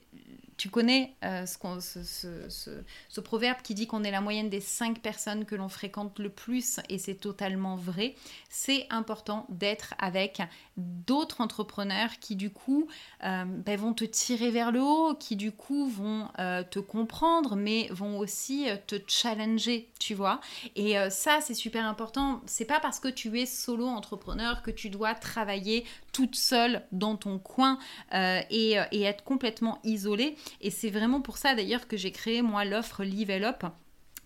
tu 0.62 0.70
connais 0.70 1.16
euh, 1.24 1.44
ce, 1.44 3.20
proverbe 3.20 3.62
qui 3.64 3.74
dit 3.74 3.88
qu'on 3.88 4.04
est 4.04 4.12
la 4.12 4.20
moyenne 4.20 4.48
des 4.48 4.60
cinq 4.60 5.00
personnes 5.00 5.44
que 5.44 5.56
l'on 5.56 5.68
fréquente 5.68 6.20
le 6.20 6.28
plus 6.28 6.78
et 6.88 6.98
c'est 6.98 7.16
totalement 7.16 7.74
vrai. 7.74 8.14
C'est 8.48 8.86
important 8.88 9.44
d'être 9.48 9.94
avec 9.98 10.40
d'autres 10.76 11.40
entrepreneurs 11.40 12.10
qui 12.20 12.36
du 12.36 12.50
coup 12.50 12.86
euh, 13.24 13.44
ben, 13.44 13.76
vont 13.76 13.92
te 13.92 14.04
tirer 14.04 14.52
vers 14.52 14.70
le 14.70 14.80
haut, 14.80 15.14
qui 15.14 15.34
du 15.34 15.50
coup 15.50 15.88
vont 15.88 16.28
euh, 16.38 16.62
te 16.62 16.78
comprendre 16.78 17.56
mais 17.56 17.88
vont 17.90 18.20
aussi 18.20 18.68
te 18.86 18.94
challenger, 19.08 19.90
tu 19.98 20.14
vois. 20.14 20.40
Et 20.76 20.94
ça 21.10 21.40
c'est 21.40 21.54
super 21.54 21.84
important. 21.86 22.40
C'est 22.46 22.66
pas 22.66 22.78
parce 22.78 23.00
que 23.00 23.08
tu 23.08 23.36
es 23.40 23.46
solo 23.46 23.88
entrepreneur 23.88 24.62
que 24.62 24.70
tu 24.70 24.90
dois 24.90 25.16
travailler 25.16 25.84
toute 26.12 26.36
seule 26.36 26.82
dans 26.92 27.16
ton 27.16 27.38
coin 27.38 27.78
et, 28.12 28.76
et 28.92 29.02
être 29.02 29.24
complètement 29.24 29.78
isolée. 29.84 30.36
Et 30.60 30.70
c'est 30.70 30.90
vraiment 30.90 31.20
pour 31.20 31.38
ça 31.38 31.54
d'ailleurs 31.54 31.88
que 31.88 31.96
j'ai 31.96 32.12
créé 32.12 32.42
moi 32.42 32.64
l'offre 32.64 33.04
Level 33.04 33.44
Up. 33.44 33.64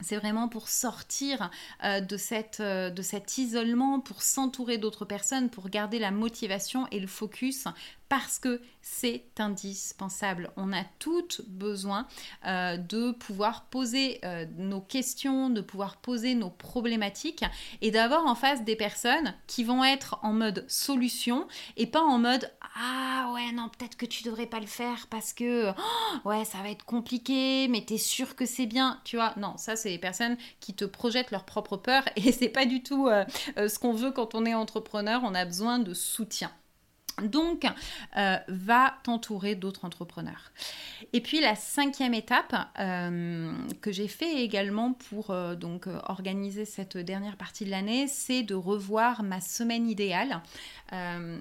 C'est 0.00 0.16
vraiment 0.16 0.48
pour 0.48 0.68
sortir 0.68 1.50
euh, 1.82 2.00
de, 2.00 2.16
cette, 2.18 2.60
euh, 2.60 2.94
cet 3.00 3.38
isolement, 3.38 3.98
pour 3.98 4.22
s'entourer 4.22 4.76
d'autres 4.76 5.06
personnes, 5.06 5.48
pour 5.48 5.70
garder 5.70 5.98
la 5.98 6.10
motivation 6.10 6.86
et 6.90 7.00
le 7.00 7.06
focus 7.06 7.64
parce 8.08 8.38
que 8.38 8.60
c'est 8.82 9.24
indispensable. 9.38 10.52
On 10.56 10.72
a 10.72 10.84
toutes 11.00 11.40
besoin 11.48 12.06
euh, 12.46 12.76
de 12.76 13.10
pouvoir 13.10 13.64
poser 13.64 14.20
nos 14.58 14.80
questions, 14.80 15.50
de 15.50 15.60
pouvoir 15.60 15.96
poser 15.96 16.36
nos 16.36 16.50
problématiques 16.50 17.44
et 17.80 17.90
d'avoir 17.90 18.24
en 18.26 18.36
face 18.36 18.62
des 18.62 18.76
personnes 18.76 19.34
qui 19.48 19.64
vont 19.64 19.82
être 19.82 20.20
en 20.22 20.32
mode 20.32 20.64
solution 20.68 21.48
et 21.76 21.86
pas 21.86 22.02
en 22.02 22.18
mode 22.18 22.48
ah 22.78 23.32
ouais 23.34 23.50
non 23.52 23.68
peut-être 23.68 23.96
que 23.96 24.06
tu 24.06 24.22
devrais 24.22 24.46
pas 24.46 24.60
le 24.60 24.66
faire 24.66 25.06
parce 25.08 25.32
que 25.32 25.70
oh, 25.70 26.28
ouais 26.28 26.44
ça 26.44 26.58
va 26.58 26.70
être 26.70 26.84
compliqué 26.84 27.66
mais 27.68 27.84
t'es 27.84 27.98
sûr 27.98 28.36
que 28.36 28.46
c'est 28.46 28.66
bien 28.66 29.00
tu 29.04 29.16
vois 29.16 29.32
non 29.36 29.56
ça 29.56 29.74
c'est 29.74 29.85
les 29.90 29.98
personnes 29.98 30.36
qui 30.60 30.74
te 30.74 30.84
projettent 30.84 31.30
leur 31.30 31.44
propre 31.44 31.76
peur 31.76 32.04
et 32.16 32.32
c'est 32.32 32.48
pas 32.48 32.66
du 32.66 32.82
tout 32.82 33.08
euh, 33.08 33.24
ce 33.56 33.78
qu'on 33.78 33.92
veut 33.92 34.10
quand 34.10 34.34
on 34.34 34.44
est 34.44 34.54
entrepreneur 34.54 35.22
on 35.24 35.34
a 35.34 35.44
besoin 35.44 35.78
de 35.78 35.94
soutien 35.94 36.50
donc, 37.22 37.64
euh, 38.16 38.36
va 38.48 38.94
t'entourer 39.02 39.54
d'autres 39.54 39.84
entrepreneurs. 39.84 40.52
Et 41.12 41.20
puis 41.20 41.40
la 41.40 41.54
cinquième 41.54 42.12
étape 42.12 42.54
euh, 42.78 43.52
que 43.80 43.90
j'ai 43.90 44.08
fait 44.08 44.42
également 44.42 44.92
pour 44.92 45.30
euh, 45.30 45.54
donc 45.54 45.86
organiser 46.08 46.66
cette 46.66 46.98
dernière 46.98 47.36
partie 47.36 47.64
de 47.64 47.70
l'année, 47.70 48.06
c'est 48.06 48.42
de 48.42 48.54
revoir 48.54 49.22
ma 49.22 49.40
semaine 49.40 49.88
idéale. 49.88 50.42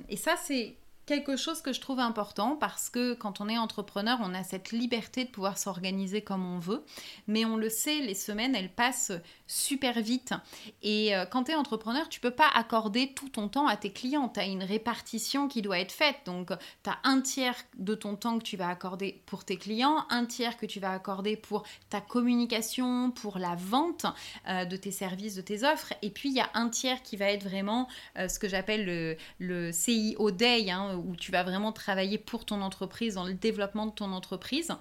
et 0.09 0.17
ça, 0.17 0.35
c'est 0.41 0.75
quelque 1.05 1.37
chose 1.37 1.61
que 1.61 1.73
je 1.73 1.81
trouve 1.81 1.99
important 1.99 2.55
parce 2.55 2.89
que 2.89 3.13
quand 3.13 3.41
on 3.41 3.47
est 3.47 3.57
entrepreneur, 3.57 4.17
on 4.21 4.33
a 4.33 4.43
cette 4.43 4.71
liberté 4.71 5.25
de 5.25 5.29
pouvoir 5.29 5.57
s'organiser 5.57 6.21
comme 6.21 6.45
on 6.45 6.59
veut. 6.59 6.83
Mais 7.27 7.45
on 7.45 7.57
le 7.57 7.69
sait, 7.69 7.99
les 7.99 8.15
semaines, 8.15 8.55
elles 8.55 8.71
passent 8.71 9.11
super 9.47 10.01
vite. 10.01 10.33
Et 10.81 11.15
euh, 11.15 11.25
quand 11.25 11.45
tu 11.45 11.51
es 11.51 11.55
entrepreneur, 11.55 12.09
tu 12.09 12.19
peux 12.19 12.31
pas 12.31 12.49
accorder 12.53 13.13
tout 13.13 13.29
ton 13.29 13.47
temps 13.47 13.67
à 13.67 13.77
tes 13.77 13.91
clients. 13.91 14.29
Tu 14.29 14.39
as 14.39 14.45
une 14.45 14.63
répartition 14.63 15.47
qui 15.47 15.61
doit 15.61 15.79
être 15.79 15.91
faite. 15.91 16.17
Donc, 16.25 16.51
tu 16.83 16.89
as 16.89 16.97
un 17.03 17.21
tiers 17.21 17.55
de 17.77 17.93
ton 17.93 18.15
temps 18.15 18.39
que 18.39 18.43
tu 18.43 18.57
vas 18.57 18.69
accorder 18.69 19.21
pour 19.25 19.45
tes 19.45 19.57
clients, 19.57 20.05
un 20.09 20.25
tiers 20.25 20.57
que 20.57 20.65
tu 20.65 20.79
vas 20.79 20.91
accorder 20.91 21.35
pour 21.35 21.63
ta 21.89 22.01
communication, 22.01 23.11
pour 23.11 23.37
la 23.37 23.55
vente 23.55 24.05
euh, 24.47 24.65
de 24.65 24.75
tes 24.75 24.91
services, 24.91 25.35
de 25.35 25.41
tes 25.41 25.63
offres. 25.63 25.93
Et 26.01 26.09
puis, 26.09 26.29
il 26.29 26.35
y 26.35 26.41
a 26.41 26.49
un 26.55 26.69
tiers 26.69 27.03
qui 27.03 27.15
va 27.15 27.25
être 27.25 27.43
vraiment 27.43 27.87
euh, 28.17 28.27
ce 28.27 28.39
que 28.39 28.47
j'appelle 28.47 28.85
le, 28.85 29.17
le 29.39 29.71
CIO 29.71 30.31
Day. 30.31 30.71
Hein, 30.71 30.94
où 30.95 31.15
tu 31.15 31.31
vas 31.31 31.43
vraiment 31.43 31.71
travailler 31.71 32.17
pour 32.17 32.45
ton 32.45 32.61
entreprise, 32.61 33.15
dans 33.15 33.25
le 33.25 33.33
développement 33.33 33.85
de 33.85 33.91
ton 33.91 34.11
entreprise. 34.11 34.71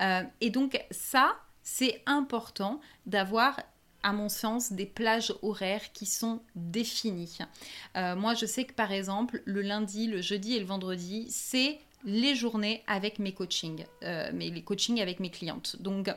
Euh, 0.00 0.22
et 0.40 0.50
donc 0.50 0.82
ça, 0.90 1.36
c'est 1.62 2.02
important 2.06 2.80
d'avoir 3.06 3.56
à 4.02 4.12
mon 4.12 4.28
sens, 4.28 4.72
des 4.72 4.86
plages 4.86 5.34
horaires 5.42 5.92
qui 5.92 6.06
sont 6.06 6.40
définies. 6.54 7.38
Euh, 7.96 8.16
moi, 8.16 8.34
je 8.34 8.46
sais 8.46 8.64
que 8.64 8.72
par 8.72 8.92
exemple, 8.92 9.42
le 9.44 9.60
lundi, 9.62 10.06
le 10.06 10.22
jeudi 10.22 10.54
et 10.54 10.58
le 10.58 10.64
vendredi, 10.64 11.26
c'est 11.30 11.78
les 12.04 12.34
journées 12.34 12.82
avec 12.86 13.18
mes 13.18 13.32
coachings, 13.32 13.84
euh, 14.02 14.30
les 14.30 14.62
coachings 14.62 15.00
avec 15.02 15.20
mes 15.20 15.30
clientes. 15.30 15.76
Donc, 15.80 16.10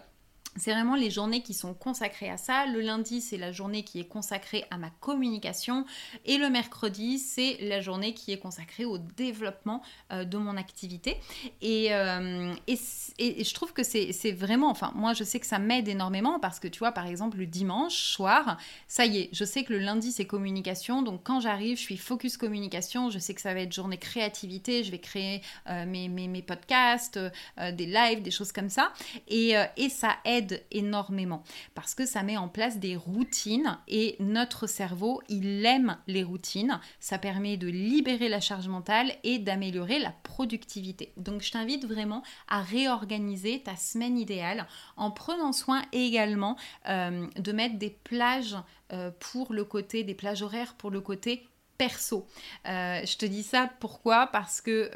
c'est 0.55 0.71
vraiment 0.71 0.95
les 0.95 1.09
journées 1.09 1.41
qui 1.41 1.53
sont 1.53 1.73
consacrées 1.73 2.29
à 2.29 2.37
ça. 2.37 2.65
Le 2.67 2.81
lundi, 2.81 3.21
c'est 3.21 3.37
la 3.37 3.51
journée 3.51 3.83
qui 3.83 3.99
est 3.99 4.07
consacrée 4.07 4.65
à 4.69 4.77
ma 4.77 4.91
communication. 4.99 5.85
Et 6.25 6.37
le 6.37 6.49
mercredi, 6.49 7.17
c'est 7.17 7.57
la 7.61 7.81
journée 7.81 8.13
qui 8.13 8.31
est 8.31 8.37
consacrée 8.37 8.85
au 8.85 8.97
développement 8.97 9.81
euh, 10.11 10.25
de 10.25 10.37
mon 10.37 10.55
activité. 10.55 11.17
Euh, 11.63 12.53
et, 12.67 12.79
et, 13.17 13.43
je 13.43 13.53
trouve 13.53 13.73
que 13.73 13.83
c'est 13.83 14.31
vraiment, 14.31 14.69
enfin, 14.69 14.91
moi, 14.95 15.13
je 15.13 15.23
sais 15.23 15.39
que 15.39 15.47
ça 15.47 15.59
m'aide 15.59 15.87
énormément 15.87 16.39
parce 16.39 16.59
que, 16.59 16.67
tu 16.67 16.79
vois, 16.79 16.91
par 16.91 17.07
exemple, 17.07 17.37
le 17.37 17.47
dimanche 17.47 17.95
soir, 17.95 18.57
ça 18.87 19.05
y 19.05 19.19
est, 19.19 19.29
je 19.31 19.45
sais 19.45 19.63
que 19.63 19.73
le 19.73 19.79
lundi, 19.79 20.11
c'est 20.11 20.25
communication. 20.25 21.01
Donc, 21.01 21.21
quand 21.23 21.39
j'arrive, 21.39 21.77
je 21.77 21.81
suis 21.81 21.97
focus 21.97 22.37
communication. 22.37 23.09
Je 23.09 23.17
sais 23.17 23.33
que 23.33 23.41
ça 23.41 23.53
va 23.53 23.61
être 23.61 23.73
journée 23.73 23.97
créativité. 23.97 24.83
Je 24.83 24.91
vais 24.91 24.99
créer 24.99 25.41
euh, 25.67 25.85
mes, 25.85 26.09
mes, 26.09 26.27
mes, 26.27 26.43
podcasts, 26.43 27.19
des 27.57 27.85
lives, 27.85 28.21
des 28.21 28.31
choses 28.31 28.51
comme 28.51 28.69
ça. 28.69 28.91
Et, 29.27 29.53
et 29.77 29.89
ça 29.89 30.17
aide 30.25 30.42
énormément 30.71 31.43
parce 31.75 31.95
que 31.95 32.05
ça 32.05 32.23
met 32.23 32.37
en 32.37 32.47
place 32.47 32.79
des 32.79 32.95
routines 32.95 33.77
et 33.87 34.15
notre 34.19 34.67
cerveau, 34.67 35.21
il 35.29 35.65
aime 35.65 35.97
les 36.07 36.23
routines. 36.23 36.79
Ça 36.99 37.17
permet 37.17 37.57
de 37.57 37.67
libérer 37.67 38.29
la 38.29 38.39
charge 38.39 38.67
mentale 38.67 39.13
et 39.23 39.39
d'améliorer 39.39 39.99
la 39.99 40.13
productivité. 40.23 41.13
Donc 41.17 41.41
je 41.41 41.51
t'invite 41.51 41.85
vraiment 41.85 42.23
à 42.47 42.61
réorganiser 42.61 43.61
ta 43.63 43.75
semaine 43.75 44.17
idéale 44.17 44.67
en 44.97 45.11
prenant 45.11 45.51
soin 45.51 45.81
également 45.91 46.57
euh, 46.89 47.27
de 47.37 47.51
mettre 47.51 47.77
des 47.77 47.89
plages 47.89 48.55
euh, 48.91 49.11
pour 49.19 49.53
le 49.53 49.63
côté, 49.63 50.03
des 50.03 50.15
plages 50.15 50.41
horaires 50.41 50.75
pour 50.75 50.91
le 50.91 51.01
côté 51.01 51.47
perso. 51.77 52.27
Euh, 52.67 53.01
je 53.05 53.17
te 53.17 53.25
dis 53.25 53.43
ça 53.43 53.69
pourquoi? 53.79 54.27
Parce 54.27 54.61
que 54.61 54.91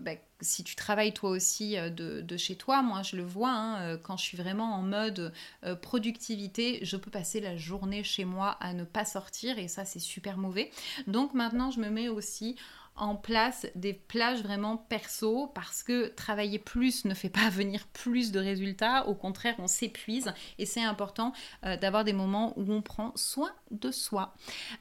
bah, 0.00 0.12
si 0.40 0.64
tu 0.64 0.76
travailles 0.76 1.12
toi 1.12 1.30
aussi 1.30 1.78
euh, 1.78 1.90
de, 1.90 2.36
chez 2.36 2.56
toi, 2.56 2.82
moi 2.82 3.02
je 3.02 3.16
le 3.16 3.24
vois, 3.24 3.52
hein, 3.52 3.96
quand 3.98 4.16
je 4.16 4.24
suis 4.24 4.36
vraiment 4.36 4.74
en 4.74 4.82
mode 4.82 5.32
productivité, 5.82 6.80
je 6.82 6.96
peux 6.96 7.10
passer 7.10 7.40
la 7.40 7.56
journée 7.56 8.04
chez 8.04 8.24
moi 8.24 8.56
à 8.60 8.72
ne 8.74 8.84
pas 8.84 9.04
sortir 9.04 9.58
et 9.58 9.68
ça 9.68 9.84
c'est 9.84 9.98
super 10.00 10.36
mauvais. 10.36 10.70
Donc 11.06 11.34
maintenant 11.34 11.70
je 11.70 11.80
me 11.80 11.88
mets 11.88 12.08
aussi 12.08 12.56
en 12.96 13.14
place 13.14 13.66
des 13.74 13.92
plages 13.92 14.42
vraiment 14.42 14.76
perso 14.76 15.50
parce 15.54 15.82
que 15.82 16.08
travailler 16.08 16.58
plus 16.58 17.04
ne 17.04 17.14
fait 17.14 17.28
pas 17.28 17.48
venir 17.50 17.86
plus 17.88 18.32
de 18.32 18.38
résultats. 18.38 19.06
Au 19.06 19.14
contraire, 19.14 19.54
on 19.58 19.66
s'épuise 19.66 20.32
et 20.58 20.66
c'est 20.66 20.82
important 20.82 21.32
euh, 21.64 21.76
d'avoir 21.76 22.04
des 22.04 22.12
moments 22.12 22.52
où 22.58 22.72
on 22.72 22.82
prend 22.82 23.12
soin 23.16 23.52
de 23.70 23.90
soi. 23.90 24.34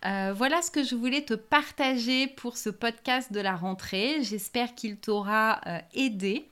Euh, 0.05 0.33
voilà 0.35 0.61
ce 0.61 0.71
que 0.71 0.83
je 0.83 0.95
voulais 0.95 1.23
te 1.23 1.33
partager 1.33 2.27
pour 2.27 2.57
ce 2.57 2.69
podcast 2.69 3.31
de 3.31 3.39
la 3.39 3.55
rentrée. 3.55 4.21
J'espère 4.21 4.75
qu'il 4.75 4.97
t'aura 4.97 5.61
euh, 5.67 5.79
aidé. 5.93 6.49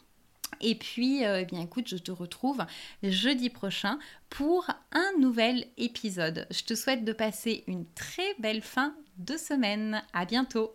Et 0.62 0.76
puis, 0.76 1.23
eh 1.23 1.45
bien 1.45 1.60
écoute, 1.62 1.89
je 1.89 1.97
te 1.97 2.12
retrouve 2.12 2.63
jeudi 3.02 3.49
prochain 3.49 3.99
pour 4.30 4.65
un 4.93 5.10
nouvel 5.19 5.65
épisode. 5.78 6.47
Je 6.52 6.63
te 6.63 6.76
souhaite 6.76 7.04
de 7.04 7.12
passer 7.12 7.65
une 7.67 7.86
très 7.95 8.36
belle 8.39 8.62
fin 8.62 8.95
de 9.17 9.36
semaine. 9.36 10.04
À 10.13 10.26
bientôt. 10.26 10.71